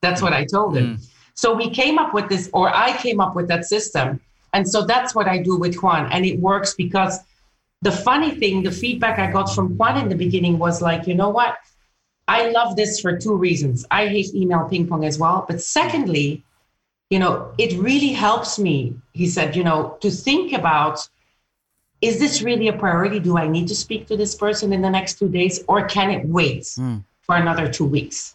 That's 0.00 0.20
what 0.20 0.32
I 0.32 0.44
told 0.44 0.76
him. 0.76 0.96
Mm. 0.96 1.08
So 1.34 1.54
we 1.54 1.70
came 1.70 1.98
up 1.98 2.12
with 2.12 2.28
this, 2.28 2.50
or 2.52 2.74
I 2.74 2.96
came 2.98 3.20
up 3.20 3.34
with 3.34 3.48
that 3.48 3.64
system. 3.64 4.20
And 4.52 4.68
so 4.68 4.84
that's 4.84 5.14
what 5.14 5.28
I 5.28 5.38
do 5.38 5.56
with 5.56 5.76
Juan. 5.76 6.10
And 6.12 6.26
it 6.26 6.38
works 6.40 6.74
because 6.74 7.20
the 7.80 7.92
funny 7.92 8.32
thing, 8.32 8.62
the 8.62 8.70
feedback 8.70 9.18
I 9.18 9.30
got 9.30 9.54
from 9.54 9.76
Juan 9.76 9.96
in 9.96 10.08
the 10.08 10.14
beginning 10.14 10.58
was 10.58 10.82
like, 10.82 11.06
you 11.06 11.14
know 11.14 11.30
what? 11.30 11.56
I 12.28 12.50
love 12.50 12.76
this 12.76 13.00
for 13.00 13.16
two 13.16 13.36
reasons. 13.36 13.84
I 13.90 14.08
hate 14.08 14.34
email 14.34 14.68
ping 14.68 14.86
pong 14.86 15.04
as 15.04 15.18
well. 15.18 15.44
But 15.48 15.60
secondly, 15.60 16.44
you 17.12 17.18
know, 17.18 17.52
it 17.58 17.78
really 17.78 18.12
helps 18.12 18.58
me, 18.58 18.96
he 19.12 19.26
said, 19.26 19.54
you 19.54 19.62
know, 19.62 19.98
to 20.00 20.10
think 20.10 20.54
about 20.54 21.06
is 22.00 22.18
this 22.18 22.40
really 22.40 22.68
a 22.68 22.72
priority? 22.72 23.20
Do 23.20 23.36
I 23.36 23.46
need 23.46 23.68
to 23.68 23.74
speak 23.74 24.06
to 24.06 24.16
this 24.16 24.34
person 24.34 24.72
in 24.72 24.80
the 24.80 24.88
next 24.88 25.18
two 25.18 25.28
days 25.28 25.62
or 25.68 25.86
can 25.86 26.10
it 26.10 26.26
wait 26.26 26.62
mm. 26.62 27.04
for 27.20 27.36
another 27.36 27.70
two 27.70 27.84
weeks? 27.84 28.34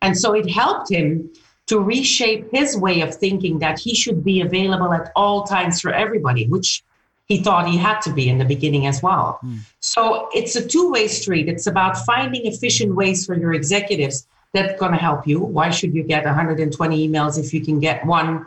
And 0.00 0.16
so 0.16 0.32
it 0.32 0.50
helped 0.50 0.90
him 0.90 1.30
to 1.66 1.78
reshape 1.78 2.50
his 2.50 2.78
way 2.78 3.02
of 3.02 3.14
thinking 3.14 3.58
that 3.58 3.78
he 3.78 3.94
should 3.94 4.24
be 4.24 4.40
available 4.40 4.94
at 4.94 5.12
all 5.14 5.44
times 5.44 5.82
for 5.82 5.92
everybody, 5.92 6.46
which 6.48 6.82
he 7.26 7.42
thought 7.42 7.68
he 7.68 7.76
had 7.76 8.00
to 8.00 8.12
be 8.12 8.30
in 8.30 8.38
the 8.38 8.46
beginning 8.46 8.86
as 8.86 9.02
well. 9.02 9.38
Mm. 9.44 9.58
So 9.80 10.30
it's 10.34 10.56
a 10.56 10.66
two 10.66 10.90
way 10.90 11.08
street. 11.08 11.46
It's 11.46 11.66
about 11.66 11.98
finding 12.06 12.46
efficient 12.46 12.94
ways 12.94 13.26
for 13.26 13.34
your 13.36 13.52
executives 13.52 14.26
that's 14.54 14.78
going 14.80 14.92
to 14.92 14.98
help 14.98 15.26
you. 15.26 15.40
Why 15.40 15.68
should 15.70 15.94
you 15.94 16.02
get 16.02 16.24
120 16.24 17.08
emails 17.08 17.38
if 17.38 17.52
you 17.52 17.60
can 17.60 17.80
get 17.80 18.06
one 18.06 18.46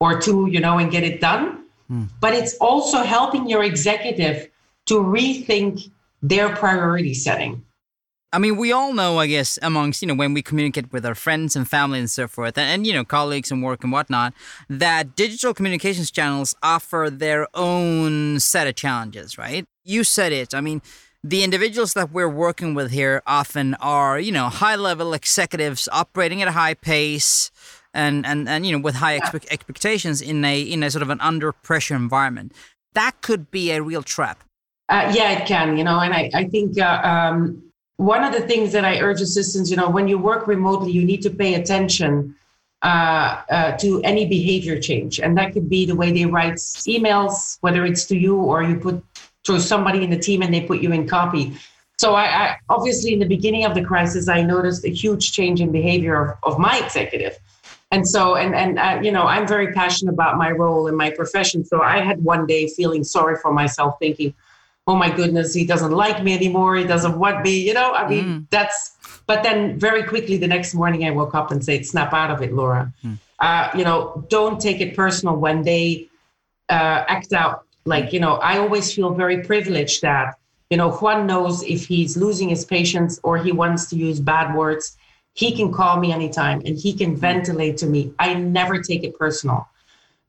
or 0.00 0.20
two, 0.20 0.48
you 0.50 0.58
know, 0.58 0.78
and 0.78 0.90
get 0.90 1.04
it 1.04 1.20
done? 1.20 1.62
Mm. 1.90 2.08
But 2.20 2.34
it's 2.34 2.56
also 2.56 3.02
helping 3.02 3.48
your 3.48 3.62
executive 3.62 4.48
to 4.86 4.94
rethink 4.94 5.90
their 6.22 6.48
priority 6.56 7.14
setting. 7.14 7.62
I 8.32 8.38
mean, 8.38 8.56
we 8.56 8.72
all 8.72 8.92
know, 8.92 9.18
I 9.18 9.28
guess, 9.28 9.58
amongst, 9.62 10.02
you 10.02 10.08
know, 10.08 10.14
when 10.14 10.34
we 10.34 10.42
communicate 10.42 10.92
with 10.92 11.06
our 11.06 11.14
friends 11.14 11.54
and 11.54 11.68
family 11.68 12.00
and 12.00 12.10
so 12.10 12.26
forth, 12.26 12.58
and, 12.58 12.68
and, 12.68 12.86
you 12.86 12.92
know, 12.92 13.04
colleagues 13.04 13.52
and 13.52 13.62
work 13.62 13.84
and 13.84 13.92
whatnot, 13.92 14.34
that 14.68 15.14
digital 15.14 15.54
communications 15.54 16.10
channels 16.10 16.54
offer 16.62 17.08
their 17.10 17.46
own 17.54 18.40
set 18.40 18.66
of 18.66 18.74
challenges, 18.74 19.38
right? 19.38 19.64
You 19.84 20.02
said 20.02 20.32
it. 20.32 20.54
I 20.54 20.60
mean, 20.60 20.82
the 21.28 21.42
individuals 21.42 21.94
that 21.94 22.12
we're 22.12 22.28
working 22.28 22.72
with 22.72 22.92
here 22.92 23.20
often 23.26 23.74
are, 23.74 24.18
you 24.18 24.30
know, 24.30 24.48
high 24.48 24.76
level 24.76 25.12
executives 25.12 25.88
operating 25.90 26.40
at 26.40 26.46
a 26.46 26.52
high 26.52 26.74
pace 26.74 27.50
and, 27.92 28.24
and, 28.24 28.48
and 28.48 28.64
you 28.64 28.72
know, 28.72 28.78
with 28.78 28.96
high 28.96 29.18
expe- 29.18 29.46
expectations 29.50 30.22
in 30.22 30.44
a, 30.44 30.60
in 30.60 30.84
a 30.84 30.90
sort 30.90 31.02
of 31.02 31.10
an 31.10 31.20
under 31.20 31.50
pressure 31.50 31.96
environment. 31.96 32.52
That 32.94 33.22
could 33.22 33.50
be 33.50 33.72
a 33.72 33.82
real 33.82 34.04
trap. 34.04 34.44
Uh, 34.88 35.12
yeah, 35.12 35.32
it 35.32 35.48
can, 35.48 35.76
you 35.76 35.82
know, 35.82 35.98
and 35.98 36.14
I, 36.14 36.30
I 36.32 36.44
think 36.44 36.78
uh, 36.78 37.00
um, 37.02 37.60
one 37.96 38.22
of 38.22 38.32
the 38.32 38.42
things 38.42 38.70
that 38.72 38.84
I 38.84 39.00
urge 39.00 39.20
assistants, 39.20 39.68
you 39.68 39.76
know, 39.76 39.90
when 39.90 40.06
you 40.06 40.18
work 40.18 40.46
remotely, 40.46 40.92
you 40.92 41.04
need 41.04 41.22
to 41.22 41.30
pay 41.30 41.54
attention 41.54 42.36
uh, 42.82 43.42
uh, 43.50 43.76
to 43.78 44.00
any 44.02 44.26
behavior 44.26 44.80
change. 44.80 45.18
And 45.18 45.36
that 45.38 45.54
could 45.54 45.68
be 45.68 45.86
the 45.86 45.96
way 45.96 46.12
they 46.12 46.26
write 46.26 46.54
emails, 46.54 47.58
whether 47.62 47.84
it's 47.84 48.04
to 48.04 48.16
you 48.16 48.36
or 48.36 48.62
you 48.62 48.76
put 48.78 49.02
to 49.46 49.60
somebody 49.60 50.02
in 50.04 50.10
the 50.10 50.18
team 50.18 50.42
and 50.42 50.52
they 50.52 50.60
put 50.60 50.80
you 50.80 50.92
in 50.92 51.06
copy. 51.06 51.56
So 51.98 52.14
I, 52.14 52.24
I 52.24 52.56
obviously 52.68 53.12
in 53.12 53.20
the 53.20 53.26
beginning 53.26 53.64
of 53.64 53.74
the 53.74 53.82
crisis, 53.82 54.28
I 54.28 54.42
noticed 54.42 54.84
a 54.84 54.90
huge 54.90 55.32
change 55.32 55.60
in 55.60 55.72
behavior 55.72 56.14
of, 56.22 56.52
of 56.52 56.58
my 56.58 56.78
executive. 56.78 57.38
And 57.92 58.06
so, 58.06 58.34
and 58.34 58.54
and 58.54 58.78
uh, 58.78 59.00
you 59.02 59.12
know, 59.12 59.22
I'm 59.22 59.46
very 59.46 59.72
passionate 59.72 60.12
about 60.12 60.36
my 60.36 60.50
role 60.50 60.88
in 60.88 60.96
my 60.96 61.10
profession. 61.10 61.64
So 61.64 61.82
I 61.82 62.00
had 62.00 62.22
one 62.22 62.46
day 62.46 62.68
feeling 62.68 63.04
sorry 63.04 63.36
for 63.36 63.52
myself, 63.52 63.94
thinking, 64.00 64.34
oh 64.86 64.96
my 64.96 65.10
goodness, 65.10 65.54
he 65.54 65.64
doesn't 65.64 65.92
like 65.92 66.22
me 66.22 66.34
anymore. 66.34 66.76
He 66.76 66.84
doesn't 66.84 67.18
want 67.18 67.42
me. 67.42 67.56
You 67.66 67.74
know, 67.74 67.92
I 67.92 68.08
mean, 68.08 68.24
mm. 68.24 68.46
that's, 68.50 68.92
but 69.26 69.42
then 69.42 69.78
very 69.78 70.02
quickly 70.02 70.36
the 70.36 70.46
next 70.46 70.74
morning 70.74 71.04
I 71.04 71.10
woke 71.10 71.34
up 71.34 71.50
and 71.50 71.64
said, 71.64 71.86
snap 71.86 72.12
out 72.12 72.30
of 72.30 72.42
it, 72.42 72.52
Laura. 72.52 72.92
Mm. 73.04 73.18
Uh, 73.38 73.70
you 73.76 73.84
know, 73.84 74.24
don't 74.28 74.60
take 74.60 74.80
it 74.80 74.96
personal 74.96 75.36
when 75.36 75.62
they 75.62 76.08
uh, 76.68 77.04
act 77.08 77.32
out. 77.32 77.65
Like, 77.86 78.12
you 78.12 78.20
know, 78.20 78.34
I 78.34 78.58
always 78.58 78.92
feel 78.92 79.14
very 79.14 79.42
privileged 79.42 80.02
that, 80.02 80.38
you 80.70 80.76
know, 80.76 80.90
Juan 80.90 81.26
knows 81.26 81.62
if 81.62 81.86
he's 81.86 82.16
losing 82.16 82.48
his 82.48 82.64
patience 82.64 83.20
or 83.22 83.38
he 83.38 83.52
wants 83.52 83.88
to 83.90 83.96
use 83.96 84.20
bad 84.20 84.54
words, 84.54 84.96
he 85.34 85.54
can 85.54 85.72
call 85.72 86.00
me 86.00 86.12
anytime 86.12 86.62
and 86.64 86.76
he 86.76 86.92
can 86.92 87.14
ventilate 87.14 87.76
to 87.78 87.86
me. 87.86 88.12
I 88.18 88.34
never 88.34 88.82
take 88.82 89.04
it 89.04 89.18
personal. 89.18 89.68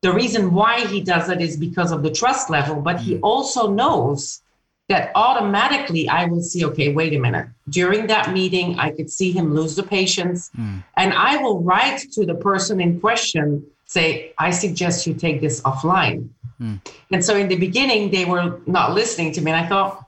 The 0.01 0.13
reason 0.13 0.53
why 0.53 0.85
he 0.85 1.01
does 1.01 1.29
it 1.29 1.41
is 1.41 1.57
because 1.57 1.91
of 1.91 2.03
the 2.03 2.11
trust 2.11 2.49
level, 2.49 2.75
but 2.75 2.99
he 2.99 3.15
mm. 3.15 3.19
also 3.23 3.71
knows 3.71 4.41
that 4.89 5.11
automatically 5.15 6.07
I 6.07 6.25
will 6.25 6.41
see, 6.41 6.63
okay, 6.65 6.93
wait 6.93 7.13
a 7.13 7.19
minute. 7.19 7.47
During 7.69 8.07
that 8.07 8.31
meeting, 8.31 8.79
I 8.79 8.91
could 8.91 9.09
see 9.09 9.31
him 9.31 9.53
lose 9.53 9.75
the 9.75 9.83
patience. 9.83 10.49
Mm. 10.57 10.83
And 10.95 11.13
I 11.13 11.37
will 11.37 11.61
write 11.61 11.99
to 12.13 12.25
the 12.25 12.35
person 12.35 12.79
in 12.79 12.99
question, 12.99 13.65
say, 13.85 14.33
I 14.37 14.51
suggest 14.51 15.07
you 15.07 15.13
take 15.13 15.41
this 15.41 15.61
offline. 15.61 16.29
Mm. 16.61 16.79
And 17.11 17.23
so 17.23 17.35
in 17.35 17.47
the 17.47 17.57
beginning, 17.57 18.11
they 18.11 18.25
were 18.25 18.59
not 18.65 18.93
listening 18.93 19.31
to 19.33 19.41
me. 19.41 19.51
And 19.51 19.65
I 19.65 19.69
thought, 19.69 20.05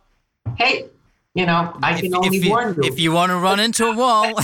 hey, 0.57 0.85
you 1.35 1.45
know, 1.45 1.77
I 1.83 1.93
can 1.93 2.07
if, 2.07 2.15
only 2.15 2.38
if 2.38 2.43
you, 2.43 2.49
warn 2.49 2.75
you. 2.75 2.83
If 2.83 2.99
you 2.99 3.12
want 3.12 3.31
to 3.31 3.38
run 3.38 3.59
into 3.59 3.85
a 3.85 3.95
wall. 3.95 4.25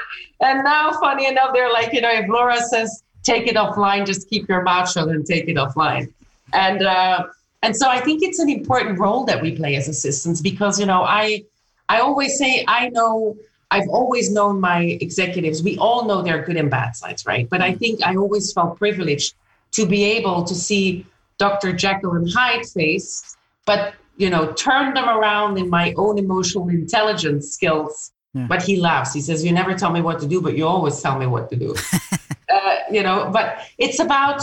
and 0.40 0.64
now, 0.64 0.92
funny 0.92 1.26
enough, 1.26 1.50
they're 1.54 1.72
like, 1.72 1.92
you 1.92 2.00
know, 2.00 2.10
if 2.10 2.28
Laura 2.28 2.60
says, 2.60 3.02
take 3.22 3.46
it 3.46 3.56
offline, 3.56 4.06
just 4.06 4.28
keep 4.28 4.48
your 4.48 4.62
mouth 4.62 4.90
shut 4.90 5.08
and 5.08 5.24
take 5.26 5.48
it 5.48 5.56
offline. 5.56 6.12
And, 6.52 6.82
uh, 6.82 7.26
and 7.62 7.74
so 7.74 7.88
I 7.88 8.00
think 8.00 8.22
it's 8.22 8.38
an 8.38 8.50
important 8.50 8.98
role 8.98 9.24
that 9.24 9.40
we 9.40 9.56
play 9.56 9.76
as 9.76 9.88
assistants 9.88 10.42
because, 10.42 10.78
you 10.78 10.84
know, 10.84 11.02
I, 11.02 11.44
I 11.88 12.00
always 12.00 12.36
say, 12.38 12.64
I 12.68 12.90
know, 12.90 13.36
I've 13.70 13.88
always 13.88 14.30
known 14.30 14.60
my 14.60 14.82
executives. 15.00 15.62
We 15.62 15.78
all 15.78 16.04
know 16.06 16.20
their 16.22 16.42
good 16.44 16.56
and 16.56 16.70
bad 16.70 16.94
sides, 16.94 17.24
right? 17.24 17.48
But 17.48 17.62
I 17.62 17.74
think 17.74 18.04
I 18.04 18.14
always 18.16 18.52
felt 18.52 18.78
privileged 18.78 19.34
to 19.72 19.86
be 19.86 20.04
able 20.04 20.44
to 20.44 20.54
see 20.54 21.06
Dr. 21.38 21.72
Jekyll 21.72 22.12
and 22.12 22.30
Hyde 22.30 22.66
face, 22.66 23.36
but 23.66 23.94
you 24.16 24.30
know, 24.30 24.52
turn 24.52 24.94
them 24.94 25.08
around 25.08 25.58
in 25.58 25.68
my 25.68 25.92
own 25.96 26.18
emotional 26.18 26.68
intelligence 26.68 27.50
skills. 27.50 28.12
Yeah. 28.32 28.46
But 28.48 28.62
he 28.62 28.76
laughs. 28.76 29.12
He 29.12 29.20
says, 29.20 29.44
"You 29.44 29.52
never 29.52 29.74
tell 29.74 29.90
me 29.90 30.00
what 30.00 30.20
to 30.20 30.26
do, 30.26 30.40
but 30.40 30.56
you 30.56 30.66
always 30.66 31.00
tell 31.00 31.18
me 31.18 31.26
what 31.26 31.50
to 31.50 31.56
do." 31.56 31.74
uh, 32.52 32.76
you 32.90 33.02
know, 33.02 33.30
but 33.32 33.58
it's 33.78 34.00
about, 34.00 34.42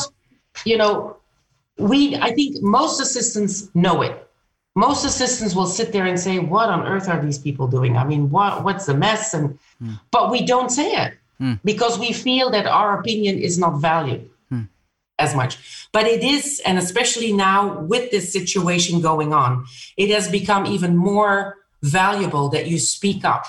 you 0.66 0.78
know, 0.78 1.18
we 1.78 2.16
i 2.18 2.32
think 2.32 2.62
most 2.62 3.00
assistants 3.00 3.70
know 3.74 4.02
it 4.02 4.28
most 4.76 5.04
assistants 5.04 5.56
will 5.56 5.66
sit 5.66 5.92
there 5.92 6.06
and 6.06 6.20
say 6.20 6.38
what 6.38 6.70
on 6.70 6.86
earth 6.86 7.10
are 7.10 7.20
these 7.22 7.40
people 7.40 7.66
doing 7.66 7.98
i 7.98 8.04
mean 8.04 8.30
what 8.30 8.64
what's 8.64 8.86
the 8.86 8.94
mess 8.94 9.34
and 9.34 9.58
mm. 9.82 10.00
but 10.12 10.30
we 10.30 10.46
don't 10.46 10.70
say 10.70 10.92
it 10.92 11.14
mm. 11.42 11.60
because 11.66 12.00
we 12.00 12.14
feel 12.14 12.50
that 12.52 12.66
our 12.68 13.00
opinion 13.00 13.38
is 13.38 13.58
not 13.58 13.82
valued. 13.82 14.30
As 15.26 15.36
much 15.36 15.88
but 15.92 16.06
it 16.06 16.24
is 16.24 16.62
and 16.66 16.78
especially 16.78 17.32
now 17.32 17.80
with 17.94 18.12
this 18.12 18.32
situation 18.38 19.02
going 19.02 19.34
on 19.34 19.66
it 19.98 20.10
has 20.10 20.30
become 20.30 20.66
even 20.66 20.98
more 20.98 21.58
valuable 21.84 22.50
that 22.50 22.68
you 22.68 22.78
speak 22.80 23.24
up 23.24 23.46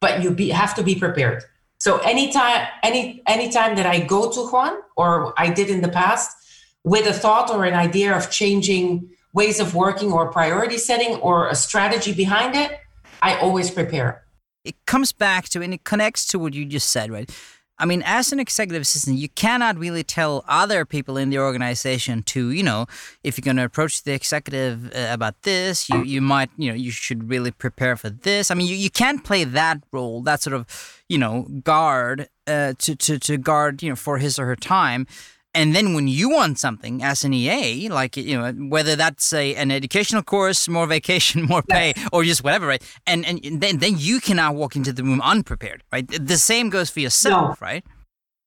but 0.00 0.22
you 0.22 0.30
be, 0.30 0.48
have 0.48 0.74
to 0.74 0.82
be 0.82 0.94
prepared 0.94 1.42
so 1.78 1.98
anytime 1.98 2.66
any 2.82 3.22
anytime 3.26 3.76
that 3.76 3.86
i 3.86 3.98
go 4.00 4.30
to 4.30 4.40
juan 4.50 4.74
or 4.96 5.32
i 5.36 5.48
did 5.48 5.68
in 5.70 5.80
the 5.80 5.88
past 5.88 6.36
with 6.84 7.06
a 7.06 7.12
thought 7.12 7.50
or 7.50 7.64
an 7.64 7.74
idea 7.74 8.16
of 8.16 8.30
changing 8.30 9.08
ways 9.32 9.60
of 9.60 9.74
working 9.74 10.12
or 10.12 10.30
priority 10.30 10.78
setting 10.78 11.16
or 11.16 11.48
a 11.48 11.54
strategy 11.54 12.12
behind 12.12 12.54
it, 12.54 12.78
I 13.22 13.36
always 13.36 13.70
prepare. 13.70 14.24
It 14.64 14.74
comes 14.86 15.12
back 15.12 15.48
to 15.50 15.62
and 15.62 15.74
it 15.74 15.84
connects 15.84 16.26
to 16.28 16.38
what 16.38 16.54
you 16.54 16.64
just 16.64 16.90
said, 16.90 17.10
right? 17.10 17.30
I 17.78 17.84
mean, 17.84 18.02
as 18.04 18.32
an 18.32 18.38
executive 18.38 18.82
assistant, 18.82 19.18
you 19.18 19.28
cannot 19.30 19.76
really 19.76 20.04
tell 20.04 20.44
other 20.46 20.84
people 20.84 21.16
in 21.16 21.30
the 21.30 21.38
organization 21.38 22.22
to, 22.24 22.50
you 22.50 22.62
know, 22.62 22.86
if 23.24 23.36
you're 23.36 23.42
going 23.42 23.56
to 23.56 23.64
approach 23.64 24.04
the 24.04 24.12
executive 24.12 24.94
uh, 24.94 25.08
about 25.10 25.42
this, 25.42 25.88
you, 25.88 26.04
you 26.04 26.20
might, 26.20 26.50
you 26.56 26.68
know, 26.68 26.76
you 26.76 26.90
should 26.90 27.28
really 27.28 27.50
prepare 27.50 27.96
for 27.96 28.10
this. 28.10 28.50
I 28.50 28.54
mean, 28.54 28.68
you, 28.68 28.76
you 28.76 28.90
can't 28.90 29.24
play 29.24 29.42
that 29.44 29.82
role, 29.90 30.22
that 30.22 30.42
sort 30.42 30.54
of, 30.54 31.02
you 31.08 31.18
know, 31.18 31.48
guard 31.64 32.28
uh, 32.46 32.74
to, 32.78 32.94
to, 32.94 33.18
to 33.18 33.36
guard, 33.36 33.82
you 33.82 33.88
know, 33.88 33.96
for 33.96 34.18
his 34.18 34.38
or 34.38 34.46
her 34.46 34.56
time. 34.56 35.06
And 35.54 35.74
then 35.74 35.92
when 35.92 36.08
you 36.08 36.30
want 36.30 36.58
something 36.58 37.02
as 37.02 37.24
an 37.24 37.34
EA, 37.34 37.88
like 37.90 38.16
you 38.16 38.38
know, 38.38 38.52
whether 38.52 38.96
that's 38.96 39.32
a 39.32 39.54
an 39.54 39.70
educational 39.70 40.22
course, 40.22 40.66
more 40.68 40.86
vacation, 40.86 41.42
more 41.52 41.62
pay, 41.62 41.92
or 42.12 42.24
just 42.24 42.42
whatever, 42.42 42.66
right? 42.66 42.82
And 43.06 43.26
and 43.26 43.60
then 43.60 43.78
then 43.78 43.94
you 43.98 44.20
cannot 44.20 44.54
walk 44.54 44.76
into 44.76 44.92
the 44.92 45.02
room 45.02 45.20
unprepared, 45.20 45.82
right? 45.92 46.06
The 46.08 46.38
same 46.38 46.70
goes 46.70 46.88
for 46.90 47.00
yourself, 47.00 47.60
no. 47.60 47.66
right? 47.66 47.84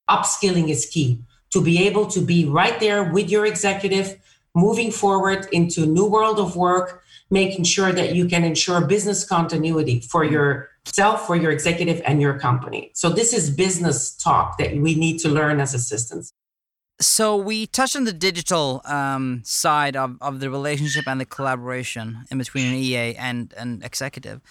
Upskilling 0.09 0.69
is 0.69 0.85
key 0.87 1.19
to 1.51 1.61
be 1.61 1.87
able 1.87 2.07
to 2.07 2.21
be 2.21 2.45
right 2.45 2.79
there 2.79 3.11
with 3.13 3.29
your 3.29 3.45
executive, 3.45 4.19
moving 4.55 4.91
forward 4.91 5.47
into 5.51 5.83
a 5.83 5.85
new 5.85 6.05
world 6.05 6.39
of 6.39 6.55
work, 6.55 7.03
making 7.29 7.63
sure 7.63 7.91
that 7.91 8.15
you 8.15 8.27
can 8.27 8.43
ensure 8.43 8.85
business 8.85 9.23
continuity 9.23 9.99
for 9.99 10.23
yourself, 10.23 11.25
for 11.25 11.35
your 11.35 11.51
executive, 11.51 12.01
and 12.05 12.21
your 12.21 12.37
company. 12.39 12.91
So 12.93 13.09
this 13.09 13.31
is 13.31 13.49
business 13.49 14.15
talk 14.15 14.57
that 14.57 14.75
we 14.75 14.95
need 14.95 15.19
to 15.19 15.29
learn 15.29 15.59
as 15.59 15.73
assistants. 15.73 16.33
So 17.01 17.36
we 17.36 17.67
touched 17.67 17.95
on 17.95 18.05
the 18.05 18.13
digital 18.13 18.81
um, 18.86 19.41
side 19.43 19.95
of, 19.95 20.17
of 20.21 20.39
the 20.39 20.49
relationship 20.49 21.08
and 21.08 21.19
the 21.19 21.25
collaboration 21.25 22.23
in 22.31 22.38
between 22.38 22.67
an 22.67 22.75
EA 22.75 23.15
and 23.15 23.53
an 23.58 23.81
executive. 23.84 24.41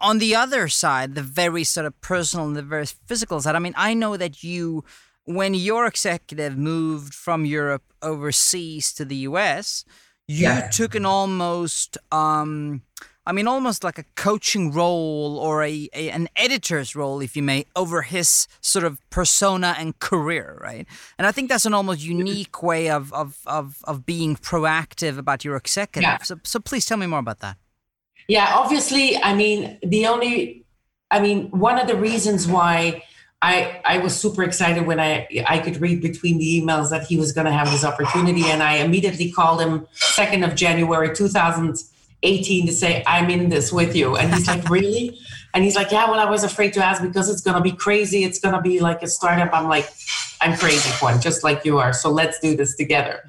On 0.00 0.18
the 0.18 0.34
other 0.34 0.68
side, 0.68 1.14
the 1.14 1.22
very 1.22 1.62
sort 1.62 1.84
of 1.84 2.00
personal 2.00 2.46
and 2.46 2.56
the 2.56 2.62
very 2.62 2.86
physical 2.86 3.40
side. 3.40 3.54
I 3.54 3.58
mean, 3.58 3.74
I 3.76 3.92
know 3.92 4.16
that 4.16 4.42
you, 4.42 4.82
when 5.24 5.52
your 5.52 5.86
executive 5.86 6.56
moved 6.56 7.12
from 7.12 7.44
Europe 7.44 7.84
overseas 8.00 8.94
to 8.94 9.04
the 9.04 9.16
US, 9.28 9.84
you 10.26 10.44
yeah. 10.44 10.68
took 10.70 10.94
an 10.94 11.04
almost 11.04 11.98
um, 12.10 12.80
I 13.26 13.32
mean, 13.32 13.46
almost 13.46 13.82
like 13.82 13.98
a 13.98 14.04
coaching 14.16 14.70
role 14.70 15.38
or 15.38 15.62
a, 15.62 15.88
a, 15.94 16.10
an 16.10 16.28
editor's 16.36 16.94
role, 16.94 17.20
if 17.20 17.34
you 17.36 17.42
may, 17.42 17.64
over 17.74 18.02
his 18.02 18.46
sort 18.60 18.84
of 18.84 18.98
persona 19.08 19.74
and 19.78 19.98
career, 19.98 20.58
right? 20.60 20.86
And 21.18 21.26
I 21.26 21.32
think 21.32 21.48
that's 21.48 21.64
an 21.64 21.72
almost 21.72 22.02
unique 22.02 22.62
way 22.62 22.90
of 22.90 23.12
of 23.14 23.38
of, 23.46 23.78
of 23.84 24.04
being 24.04 24.36
proactive 24.36 25.16
about 25.16 25.44
your 25.44 25.56
executive. 25.56 26.02
Yeah. 26.02 26.22
So, 26.22 26.38
so 26.42 26.60
please 26.60 26.84
tell 26.84 26.98
me 26.98 27.06
more 27.06 27.20
about 27.20 27.40
that. 27.40 27.56
Yeah, 28.28 28.52
obviously, 28.54 29.16
I 29.16 29.34
mean, 29.34 29.78
the 29.82 30.06
only, 30.06 30.64
I 31.10 31.20
mean, 31.20 31.50
one 31.50 31.78
of 31.78 31.86
the 31.86 31.96
reasons 31.96 32.46
why. 32.46 33.04
I, 33.42 33.82
I 33.84 33.98
was 33.98 34.18
super 34.18 34.42
excited 34.42 34.86
when 34.86 34.98
I 34.98 35.28
I 35.46 35.58
could 35.58 35.78
read 35.78 36.00
between 36.00 36.38
the 36.38 36.62
emails 36.62 36.88
that 36.88 37.02
he 37.04 37.18
was 37.18 37.32
going 37.32 37.44
to 37.44 37.52
have 37.52 37.70
this 37.70 37.84
opportunity, 37.84 38.44
and 38.46 38.62
I 38.62 38.76
immediately 38.76 39.30
called 39.30 39.60
him 39.60 39.86
second 39.92 40.44
of 40.44 40.54
January 40.54 41.14
2000 41.14 41.76
18 42.24 42.66
to 42.66 42.72
say, 42.72 43.04
I'm 43.06 43.30
in 43.30 43.48
this 43.48 43.72
with 43.72 43.94
you. 43.94 44.16
And 44.16 44.34
he's 44.34 44.48
like, 44.48 44.68
Really? 44.68 45.18
And 45.52 45.62
he's 45.62 45.76
like, 45.76 45.92
Yeah, 45.92 46.10
well, 46.10 46.18
I 46.18 46.28
was 46.28 46.42
afraid 46.42 46.72
to 46.74 46.84
ask 46.84 47.00
because 47.02 47.28
it's 47.28 47.40
going 47.40 47.56
to 47.56 47.62
be 47.62 47.72
crazy. 47.72 48.24
It's 48.24 48.38
going 48.40 48.54
to 48.54 48.60
be 48.60 48.80
like 48.80 49.02
a 49.02 49.06
startup. 49.06 49.50
I'm 49.52 49.68
like, 49.68 49.88
I'm 50.40 50.56
crazy, 50.58 50.90
Juan, 51.00 51.20
just 51.20 51.44
like 51.44 51.64
you 51.64 51.78
are. 51.78 51.92
So 51.92 52.10
let's 52.10 52.38
do 52.40 52.56
this 52.56 52.76
together. 52.76 53.22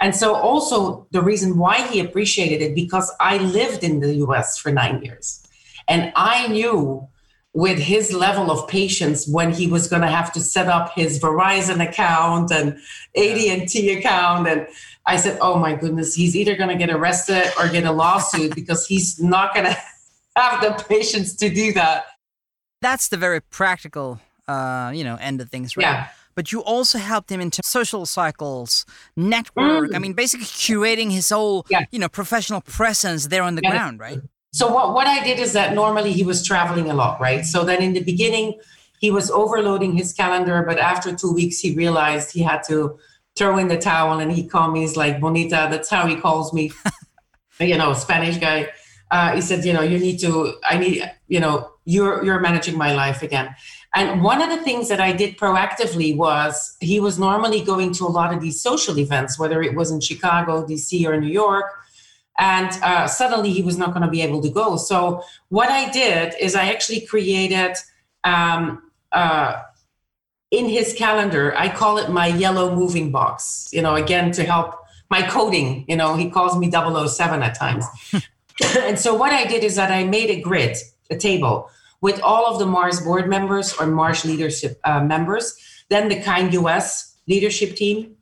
And 0.00 0.14
so, 0.14 0.34
also, 0.34 1.06
the 1.10 1.22
reason 1.22 1.56
why 1.56 1.86
he 1.86 2.00
appreciated 2.00 2.60
it 2.62 2.74
because 2.74 3.10
I 3.20 3.38
lived 3.38 3.82
in 3.82 4.00
the 4.00 4.14
US 4.26 4.58
for 4.58 4.70
nine 4.70 5.02
years. 5.02 5.42
And 5.88 6.12
I 6.16 6.48
knew 6.48 7.08
with 7.56 7.78
his 7.78 8.12
level 8.12 8.50
of 8.50 8.68
patience 8.68 9.26
when 9.26 9.50
he 9.50 9.66
was 9.66 9.88
going 9.88 10.02
to 10.02 10.08
have 10.08 10.30
to 10.30 10.40
set 10.40 10.68
up 10.68 10.92
his 10.94 11.18
Verizon 11.18 11.82
account 11.82 12.52
and 12.52 12.74
AT&T 13.16 13.92
account 13.92 14.46
and 14.46 14.66
I 15.06 15.16
said, 15.16 15.38
"Oh 15.40 15.58
my 15.58 15.74
goodness, 15.74 16.14
he's 16.14 16.34
either 16.34 16.56
going 16.56 16.70
to 16.70 16.76
get 16.76 16.94
arrested 16.94 17.52
or 17.58 17.68
get 17.68 17.84
a 17.84 17.92
lawsuit 17.92 18.54
because 18.54 18.86
he's 18.86 19.20
not 19.20 19.54
going 19.54 19.66
to 19.72 19.76
have 20.36 20.60
the 20.60 20.84
patience 20.88 21.34
to 21.36 21.48
do 21.48 21.72
that." 21.74 22.06
That's 22.82 23.08
the 23.08 23.16
very 23.16 23.40
practical 23.40 24.20
uh, 24.48 24.92
you 24.94 25.04
know, 25.04 25.16
end 25.16 25.40
of 25.40 25.50
things, 25.50 25.76
right? 25.76 25.84
Yeah. 25.84 26.08
But 26.34 26.52
you 26.52 26.60
also 26.62 26.98
helped 26.98 27.32
him 27.32 27.40
into 27.40 27.62
social 27.64 28.04
cycles, 28.04 28.84
network. 29.16 29.90
Mm. 29.90 29.96
I 29.96 29.98
mean, 29.98 30.12
basically 30.12 30.46
curating 30.46 31.10
his 31.10 31.30
whole, 31.30 31.66
yeah. 31.70 31.86
you 31.90 31.98
know, 31.98 32.08
professional 32.08 32.60
presence 32.60 33.28
there 33.28 33.42
on 33.42 33.54
the 33.54 33.62
yeah. 33.64 33.70
ground, 33.70 34.00
right? 34.00 34.20
So 34.52 34.72
what, 34.72 34.94
what 34.94 35.06
I 35.06 35.24
did 35.24 35.38
is 35.38 35.54
that 35.54 35.74
normally 35.74 36.12
he 36.12 36.22
was 36.22 36.46
traveling 36.46 36.90
a 36.90 36.94
lot, 36.94 37.20
right? 37.20 37.44
So 37.44 37.64
then 37.64 37.82
in 37.82 37.94
the 37.94 38.02
beginning, 38.02 38.58
he 39.00 39.10
was 39.10 39.30
overloading 39.30 39.96
his 39.96 40.12
calendar, 40.12 40.62
but 40.66 40.78
after 40.78 41.14
two 41.14 41.32
weeks, 41.32 41.58
he 41.58 41.74
realized 41.74 42.32
he 42.32 42.42
had 42.42 42.62
to 42.68 42.98
throw 43.36 43.58
in 43.58 43.68
the 43.68 43.78
towel 43.78 44.18
and 44.18 44.32
he 44.32 44.46
called 44.46 44.72
me, 44.72 44.80
he's 44.80 44.96
like, 44.96 45.20
Bonita, 45.20 45.68
that's 45.70 45.90
how 45.90 46.06
he 46.06 46.16
calls 46.16 46.52
me, 46.52 46.72
you 47.60 47.76
know, 47.76 47.92
Spanish 47.92 48.38
guy. 48.38 48.68
Uh, 49.10 49.34
he 49.34 49.40
said, 49.40 49.64
you 49.64 49.72
know, 49.72 49.82
you 49.82 49.98
need 49.98 50.18
to, 50.18 50.54
I 50.64 50.78
need, 50.78 51.10
you 51.28 51.38
know, 51.38 51.70
you're, 51.84 52.24
you're 52.24 52.40
managing 52.40 52.76
my 52.76 52.92
life 52.92 53.22
again. 53.22 53.54
And 53.94 54.22
one 54.22 54.42
of 54.42 54.50
the 54.50 54.62
things 54.64 54.88
that 54.88 55.00
I 55.00 55.12
did 55.12 55.38
proactively 55.38 56.16
was 56.16 56.76
he 56.80 56.98
was 56.98 57.18
normally 57.18 57.62
going 57.62 57.92
to 57.94 58.04
a 58.04 58.08
lot 58.08 58.34
of 58.34 58.40
these 58.40 58.60
social 58.60 58.98
events, 58.98 59.38
whether 59.38 59.62
it 59.62 59.74
was 59.74 59.90
in 59.90 60.00
Chicago, 60.00 60.66
DC, 60.66 61.06
or 61.06 61.20
New 61.20 61.28
York 61.28 61.72
and 62.38 62.70
uh, 62.82 63.06
suddenly 63.06 63.52
he 63.52 63.62
was 63.62 63.78
not 63.78 63.92
going 63.92 64.02
to 64.02 64.10
be 64.10 64.20
able 64.22 64.42
to 64.42 64.50
go. 64.50 64.76
So 64.76 65.22
what 65.48 65.70
I 65.70 65.90
did 65.90 66.34
is 66.40 66.54
I 66.54 66.68
actually 66.68 67.00
created 67.00 67.76
um, 68.24 68.82
uh, 69.12 69.62
in 70.50 70.68
his 70.68 70.94
calendar. 70.94 71.56
I 71.56 71.68
call 71.68 71.98
it 71.98 72.10
my 72.10 72.26
yellow 72.26 72.74
moving 72.74 73.10
box. 73.10 73.68
You 73.72 73.82
know, 73.82 73.94
again 73.94 74.32
to 74.32 74.44
help 74.44 74.74
my 75.10 75.22
coding. 75.22 75.84
You 75.88 75.96
know, 75.96 76.16
he 76.16 76.30
calls 76.30 76.56
me 76.58 76.70
007 76.70 77.42
at 77.42 77.58
times. 77.58 77.84
and 78.78 78.98
so 78.98 79.14
what 79.14 79.32
I 79.32 79.44
did 79.46 79.64
is 79.64 79.76
that 79.76 79.90
I 79.90 80.04
made 80.04 80.30
a 80.30 80.40
grid, 80.40 80.76
a 81.10 81.16
table 81.16 81.70
with 82.00 82.20
all 82.20 82.46
of 82.46 82.58
the 82.58 82.66
Mars 82.66 83.00
board 83.00 83.28
members 83.28 83.74
or 83.74 83.86
Mars 83.86 84.24
leadership 84.24 84.80
uh, 84.84 85.02
members, 85.02 85.56
then 85.88 86.08
the 86.08 86.20
Kind 86.20 86.52
US 86.54 87.16
leadership 87.26 87.74
team, 87.74 88.16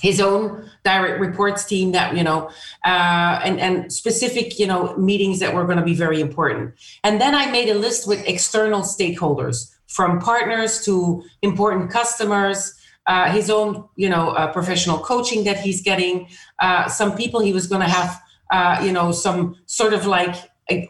his 0.00 0.20
own 0.20 0.70
direct 0.84 1.20
reports 1.20 1.64
team 1.64 1.92
that 1.92 2.16
you 2.16 2.22
know 2.22 2.48
uh, 2.84 3.40
and 3.44 3.60
and 3.60 3.92
specific 3.92 4.58
you 4.58 4.66
know 4.66 4.96
meetings 4.96 5.38
that 5.40 5.54
were 5.54 5.64
going 5.64 5.76
to 5.78 5.84
be 5.84 5.94
very 5.94 6.20
important 6.20 6.74
and 7.04 7.20
then 7.20 7.34
i 7.34 7.50
made 7.50 7.68
a 7.68 7.74
list 7.74 8.08
with 8.08 8.26
external 8.26 8.80
stakeholders 8.80 9.74
from 9.90 10.18
partners 10.18 10.84
to 10.84 11.22
important 11.42 11.90
customers 11.90 12.80
uh, 13.06 13.32
his 13.32 13.50
own 13.50 13.88
you 13.96 14.08
know 14.08 14.30
uh, 14.30 14.52
professional 14.52 14.98
coaching 14.98 15.42
that 15.44 15.58
he's 15.58 15.82
getting. 15.82 16.28
Uh, 16.60 16.88
some 16.88 17.16
people 17.16 17.40
he 17.40 17.52
was 17.52 17.66
going 17.66 17.80
to 17.80 17.88
have 17.88 18.20
uh, 18.52 18.80
you 18.84 18.92
know 18.92 19.10
some 19.10 19.56
sort 19.66 19.92
of 19.92 20.06
like 20.06 20.34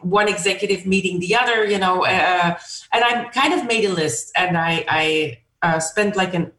one 0.03 0.29
executive 0.29 0.85
meeting 0.85 1.21
the 1.21 1.35
other 1.35 1.65
you 1.65 1.79
know 1.79 2.05
uh, 2.05 2.55
and 2.93 3.03
i 3.03 3.25
kind 3.33 3.55
of 3.55 3.67
made 3.67 3.83
a 3.83 3.89
list 3.89 4.31
and 4.37 4.59
i 4.59 4.85
i 4.89 5.79
spent 5.79 6.17
like 6.17 6.35
an 6.35 6.53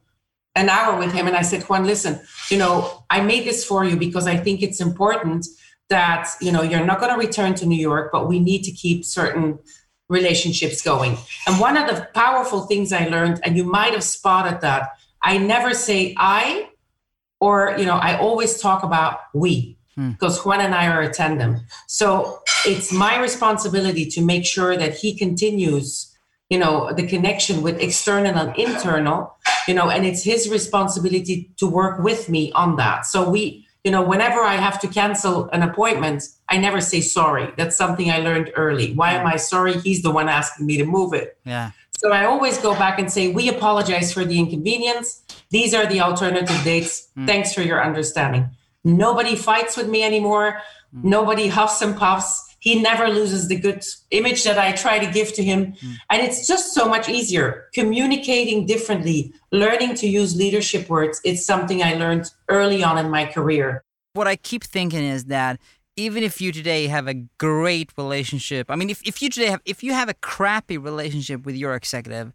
an 0.56 0.70
hour 0.70 0.98
with 0.98 1.14
him 1.14 1.28
and 1.28 1.38
I 1.38 1.44
said, 1.44 1.64
Juan, 1.64 1.86
listen, 1.86 2.20
you 2.50 2.58
know, 2.58 3.06
I 3.10 3.22
made 3.22 3.46
this 3.46 3.64
for 3.64 3.86
you 3.86 3.96
because 3.96 4.28
I 4.28 4.36
think 4.36 4.62
it's 4.62 4.82
important 4.82 5.48
that, 5.88 6.30
you 6.42 6.52
know, 6.52 6.62
you're 6.62 6.86
not 6.86 7.00
going 7.00 7.14
to 7.14 7.18
return 7.18 7.56
to 7.56 7.66
New 7.66 7.80
York, 7.80 8.12
but 8.12 8.28
we 8.28 8.38
need 8.38 8.64
to 8.64 8.72
keep 8.72 9.06
certain 9.06 9.60
relationships 10.12 10.82
going. 10.82 11.18
And 11.48 11.60
one 11.60 11.78
of 11.78 11.88
the 11.88 12.08
powerful 12.14 12.62
things 12.64 12.92
I 12.92 13.08
learned, 13.08 13.40
and 13.44 13.56
you 13.56 13.64
might 13.64 13.94
have 13.94 14.04
spotted 14.04 14.62
that, 14.62 14.90
I 15.24 15.38
never 15.38 15.74
say 15.74 16.14
I, 16.18 16.70
or, 17.40 17.76
you 17.78 17.86
know, 17.86 17.96
I 17.96 18.20
always 18.20 18.60
talk 18.60 18.84
about 18.84 19.22
we 19.34 19.78
because 19.96 20.40
hmm. 20.40 20.50
Juan 20.50 20.62
and 20.62 20.76
I 20.76 20.88
are 20.88 21.02
a 21.02 21.12
tandem. 21.12 21.62
So 21.88 22.42
it's 22.66 22.92
my 22.92 23.20
responsibility 23.20 24.06
to 24.08 24.22
make 24.22 24.46
sure 24.46 24.78
that 24.78 24.94
he 24.96 25.18
continues 25.18 26.12
you 26.52 26.60
know 26.60 26.92
the 26.94 27.08
connection 27.08 27.62
with 27.64 27.80
external 27.80 28.38
and 28.38 28.56
internal 28.58 29.38
you 29.70 29.74
know 29.74 29.90
and 29.90 30.06
it's 30.06 30.22
his 30.22 30.50
responsibility 30.50 31.50
to 31.56 31.66
work 31.66 32.04
with 32.04 32.28
me 32.28 32.52
on 32.52 32.76
that 32.76 33.06
so 33.06 33.28
we 33.28 33.66
you 33.86 33.90
know 33.90 34.02
whenever 34.02 34.42
i 34.42 34.56
have 34.56 34.78
to 34.82 34.88
cancel 34.88 35.50
an 35.52 35.64
appointment 35.64 36.24
i 36.52 36.58
never 36.58 36.80
say 36.80 37.02
sorry 37.02 37.50
that's 37.58 37.76
something 37.76 38.12
i 38.12 38.20
learned 38.20 38.52
early 38.56 38.94
why 38.94 39.14
am 39.14 39.26
i 39.26 39.36
sorry 39.36 39.74
he's 39.80 40.02
the 40.02 40.12
one 40.12 40.30
asking 40.30 40.66
me 40.66 40.78
to 40.78 40.86
move 40.86 41.14
it 41.14 41.38
yeah 41.46 41.72
so 41.92 42.12
i 42.12 42.26
always 42.26 42.58
go 42.60 42.74
back 42.76 43.00
and 43.00 43.12
say 43.12 43.32
we 43.32 43.50
apologize 43.50 44.14
for 44.14 44.24
the 44.24 44.38
inconvenience 44.38 45.24
these 45.50 45.74
are 45.74 45.86
the 45.88 46.00
alternative 46.00 46.60
dates 46.64 47.10
mm. 47.18 47.26
thanks 47.26 47.54
for 47.54 47.62
your 47.62 47.84
understanding 47.84 48.50
nobody 48.84 49.36
fights 49.36 49.76
with 49.76 49.90
me 49.90 50.04
anymore 50.04 50.62
mm. 50.96 51.04
nobody 51.04 51.48
huffs 51.48 51.82
and 51.82 51.98
puffs 51.98 52.52
he 52.62 52.80
never 52.80 53.10
loses 53.10 53.48
the 53.48 53.56
good 53.56 53.84
image 54.12 54.44
that 54.44 54.60
I 54.60 54.72
try 54.74 55.00
to 55.00 55.12
give 55.12 55.34
to 55.34 55.44
him. 55.44 55.74
Mm. 55.74 55.96
And 56.12 56.22
it's 56.22 56.48
just 56.48 56.76
so 56.76 56.88
much 56.88 57.10
easier. 57.10 57.68
Communicating 57.74 58.68
differently, 58.68 59.34
learning 59.52 59.96
to 59.96 60.08
use 60.08 60.36
leadership 60.36 60.88
words, 60.88 61.20
it's 61.26 61.44
something 61.44 61.82
I 61.82 61.96
learned 61.96 62.32
early 62.50 62.84
on 62.84 63.00
in 63.00 63.10
my 63.10 63.26
career. 63.26 63.84
What 64.14 64.28
I 64.28 64.36
keep 64.36 64.64
thinking 64.64 65.04
is 65.04 65.26
that 65.26 65.60
even 66.02 66.24
if 66.24 66.42
you 66.42 66.52
today 66.52 66.88
have 66.88 67.08
a 67.08 67.14
great 67.38 67.92
relationship, 67.98 68.70
I 68.70 68.76
mean, 68.76 68.90
if, 68.90 69.02
if 69.06 69.22
you 69.22 69.30
today 69.30 69.48
have, 69.48 69.62
if 69.66 69.84
you 69.84 69.94
have 69.94 70.10
a 70.10 70.14
crappy 70.16 70.78
relationship 70.78 71.46
with 71.46 71.56
your 71.56 71.76
executive, 71.76 72.34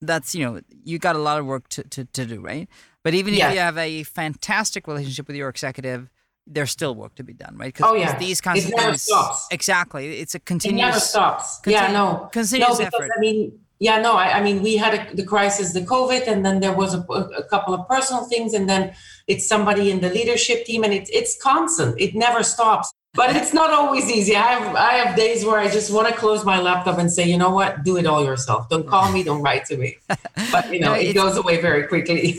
that's, 0.00 0.34
you 0.34 0.44
know, 0.44 0.60
you 0.84 0.98
got 0.98 1.16
a 1.16 1.18
lot 1.18 1.38
of 1.38 1.46
work 1.46 1.68
to, 1.70 1.82
to, 1.84 2.04
to 2.04 2.26
do, 2.26 2.40
right? 2.40 2.68
But 3.02 3.14
even 3.14 3.34
if 3.34 3.40
you 3.40 3.58
have 3.58 3.78
a 3.78 4.04
fantastic 4.04 4.86
relationship 4.86 5.26
with 5.26 5.36
your 5.36 5.48
executive, 5.48 6.08
there's 6.46 6.70
still 6.70 6.94
work 6.94 7.14
to 7.16 7.24
be 7.24 7.32
done, 7.32 7.56
right? 7.56 7.72
Because 7.72 7.90
Oh 7.90 7.94
yeah, 7.94 8.16
these 8.18 8.40
kinds 8.40 8.64
it 8.64 8.68
of 8.68 8.76
never 8.76 8.90
things, 8.90 9.02
stops. 9.02 9.46
Exactly, 9.50 10.18
it's 10.18 10.34
a 10.34 10.40
continuous. 10.40 10.82
It 10.82 10.86
never 10.86 11.00
stops. 11.00 11.60
Continu- 11.60 11.72
yeah, 11.72 11.92
no, 11.92 12.28
continuous 12.32 12.78
no, 12.78 12.86
effort. 12.86 13.10
I 13.16 13.20
mean, 13.20 13.60
yeah, 13.82 14.00
no, 14.00 14.14
I, 14.14 14.38
I 14.38 14.42
mean, 14.44 14.62
we 14.62 14.76
had 14.76 14.94
a, 14.94 15.16
the 15.16 15.24
crisis, 15.24 15.72
the 15.72 15.80
COVID, 15.80 16.28
and 16.28 16.46
then 16.46 16.60
there 16.60 16.72
was 16.72 16.94
a, 16.94 17.00
a, 17.00 17.42
couple 17.42 17.74
of 17.74 17.88
personal 17.88 18.22
things, 18.26 18.54
and 18.54 18.68
then 18.68 18.94
it's 19.26 19.44
somebody 19.44 19.90
in 19.90 20.00
the 20.00 20.08
leadership 20.08 20.64
team, 20.64 20.84
and 20.84 20.94
it's 20.94 21.10
it's 21.10 21.36
constant. 21.42 22.00
It 22.00 22.14
never 22.14 22.44
stops. 22.44 22.92
But 23.12 23.34
it's 23.34 23.52
not 23.52 23.72
always 23.72 24.08
easy. 24.08 24.36
I 24.36 24.52
have 24.54 24.76
I 24.76 24.92
have 25.02 25.16
days 25.16 25.44
where 25.44 25.58
I 25.58 25.68
just 25.68 25.92
want 25.92 26.06
to 26.06 26.14
close 26.14 26.44
my 26.44 26.60
laptop 26.60 27.00
and 27.00 27.10
say, 27.10 27.24
you 27.28 27.36
know 27.36 27.50
what, 27.50 27.82
do 27.82 27.96
it 27.96 28.06
all 28.06 28.24
yourself. 28.24 28.68
Don't 28.68 28.86
call 28.86 29.10
me, 29.10 29.24
don't 29.24 29.42
write 29.42 29.64
to 29.66 29.76
me. 29.76 29.98
But 30.52 30.72
you 30.72 30.78
know, 30.78 30.94
no, 30.94 31.00
it 31.00 31.14
goes 31.14 31.36
away 31.36 31.60
very 31.60 31.88
quickly. 31.88 32.38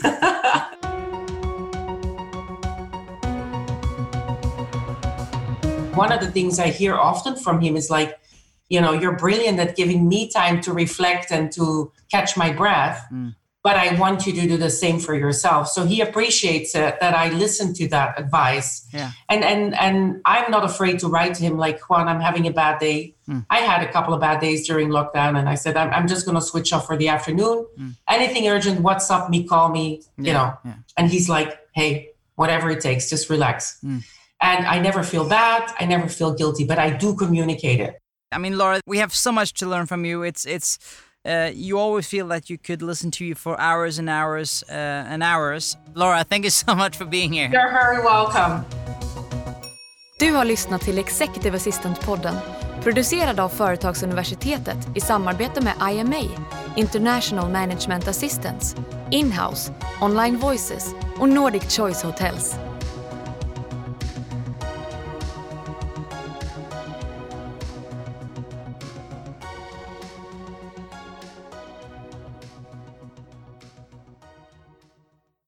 one 5.94 6.10
of 6.10 6.20
the 6.20 6.30
things 6.32 6.58
I 6.58 6.68
hear 6.68 6.94
often 6.94 7.36
from 7.36 7.60
him 7.60 7.76
is 7.76 7.90
like, 7.90 8.18
you 8.68 8.80
know, 8.80 8.92
you're 8.92 9.16
brilliant 9.16 9.58
at 9.60 9.76
giving 9.76 10.08
me 10.08 10.30
time 10.30 10.60
to 10.62 10.72
reflect 10.72 11.30
and 11.30 11.52
to 11.52 11.92
catch 12.10 12.36
my 12.36 12.52
breath. 12.52 13.06
Mm. 13.12 13.34
But 13.62 13.76
I 13.76 13.98
want 13.98 14.26
you 14.26 14.34
to 14.34 14.42
do 14.46 14.58
the 14.58 14.68
same 14.68 14.98
for 14.98 15.14
yourself. 15.14 15.68
So 15.68 15.86
he 15.86 16.02
appreciates 16.02 16.74
it 16.74 17.00
that 17.00 17.14
I 17.14 17.30
listen 17.30 17.72
to 17.74 17.88
that 17.88 18.20
advice. 18.20 18.86
Yeah. 18.92 19.12
And 19.30 19.42
and 19.42 19.74
and 19.80 20.20
I'm 20.26 20.50
not 20.50 20.64
afraid 20.64 20.98
to 20.98 21.08
write 21.08 21.34
to 21.36 21.42
him 21.42 21.56
like 21.56 21.80
Juan, 21.88 22.06
I'm 22.06 22.20
having 22.20 22.46
a 22.46 22.52
bad 22.52 22.78
day. 22.78 23.14
Mm. 23.26 23.46
I 23.48 23.60
had 23.60 23.82
a 23.82 23.90
couple 23.90 24.12
of 24.12 24.20
bad 24.20 24.40
days 24.40 24.66
during 24.66 24.90
lockdown, 24.90 25.38
and 25.38 25.48
I 25.48 25.54
said 25.54 25.78
I'm, 25.78 25.90
I'm 25.94 26.06
just 26.06 26.26
going 26.26 26.34
to 26.34 26.42
switch 26.42 26.74
off 26.74 26.86
for 26.86 26.98
the 26.98 27.08
afternoon. 27.08 27.66
Mm. 27.78 27.96
Anything 28.06 28.46
urgent, 28.48 28.80
WhatsApp 28.80 29.30
me, 29.30 29.44
call 29.48 29.70
me. 29.70 30.02
Yeah. 30.18 30.26
You 30.26 30.32
know. 30.34 30.58
Yeah. 30.66 30.74
And 30.98 31.10
he's 31.10 31.30
like, 31.30 31.58
hey, 31.72 32.10
whatever 32.34 32.68
it 32.68 32.82
takes, 32.82 33.08
just 33.08 33.30
relax. 33.30 33.78
Mm. 33.82 34.04
And 34.42 34.66
I 34.66 34.78
never 34.78 35.02
feel 35.02 35.26
bad. 35.26 35.72
I 35.80 35.86
never 35.86 36.06
feel 36.06 36.34
guilty, 36.34 36.64
but 36.64 36.78
I 36.78 36.90
do 36.90 37.14
communicate 37.14 37.80
it. 37.80 37.98
I 38.34 38.38
mean, 38.38 38.58
Laura, 38.58 38.80
we 38.86 38.98
have 38.98 39.14
so 39.14 39.32
much 39.32 39.52
to 39.54 39.66
learn 39.66 39.86
from 39.86 40.04
you. 40.04 40.22
It's 40.22 40.44
it's 40.44 40.78
uh, 41.24 41.50
you 41.54 41.78
always 41.78 42.06
feel 42.08 42.28
that 42.28 42.50
you 42.50 42.58
could 42.58 42.82
listen 42.82 43.10
to 43.10 43.24
you 43.24 43.34
for 43.34 43.60
hours 43.60 43.98
and 43.98 44.08
hours 44.08 44.64
uh, 44.68 45.12
and 45.12 45.22
hours. 45.22 45.76
Laura, 45.94 46.24
thank 46.24 46.44
you 46.44 46.50
so 46.66 46.74
much 46.74 46.96
for 46.96 47.06
being 47.06 47.32
here. 47.32 47.48
You're 47.52 47.72
very 47.72 48.02
welcome. 48.02 48.64
Du 50.18 50.34
har 50.34 50.44
lyssnat 50.44 50.80
till 50.80 50.98
Executive 50.98 51.56
Assistant-podden 51.56 52.36
producerad 52.82 53.40
av 53.40 53.48
Företagsuniversitetet 53.48 54.76
i 54.94 55.00
samarbete 55.00 55.60
med 55.60 55.74
IMA, 55.92 56.44
International 56.76 57.50
Management 57.50 58.08
Assistance, 58.08 58.76
Inhouse, 59.10 59.72
Online 60.00 60.36
Voices 60.38 60.94
och 61.18 61.28
Nordic 61.28 61.76
Choice 61.76 62.02
Hotels. 62.02 62.54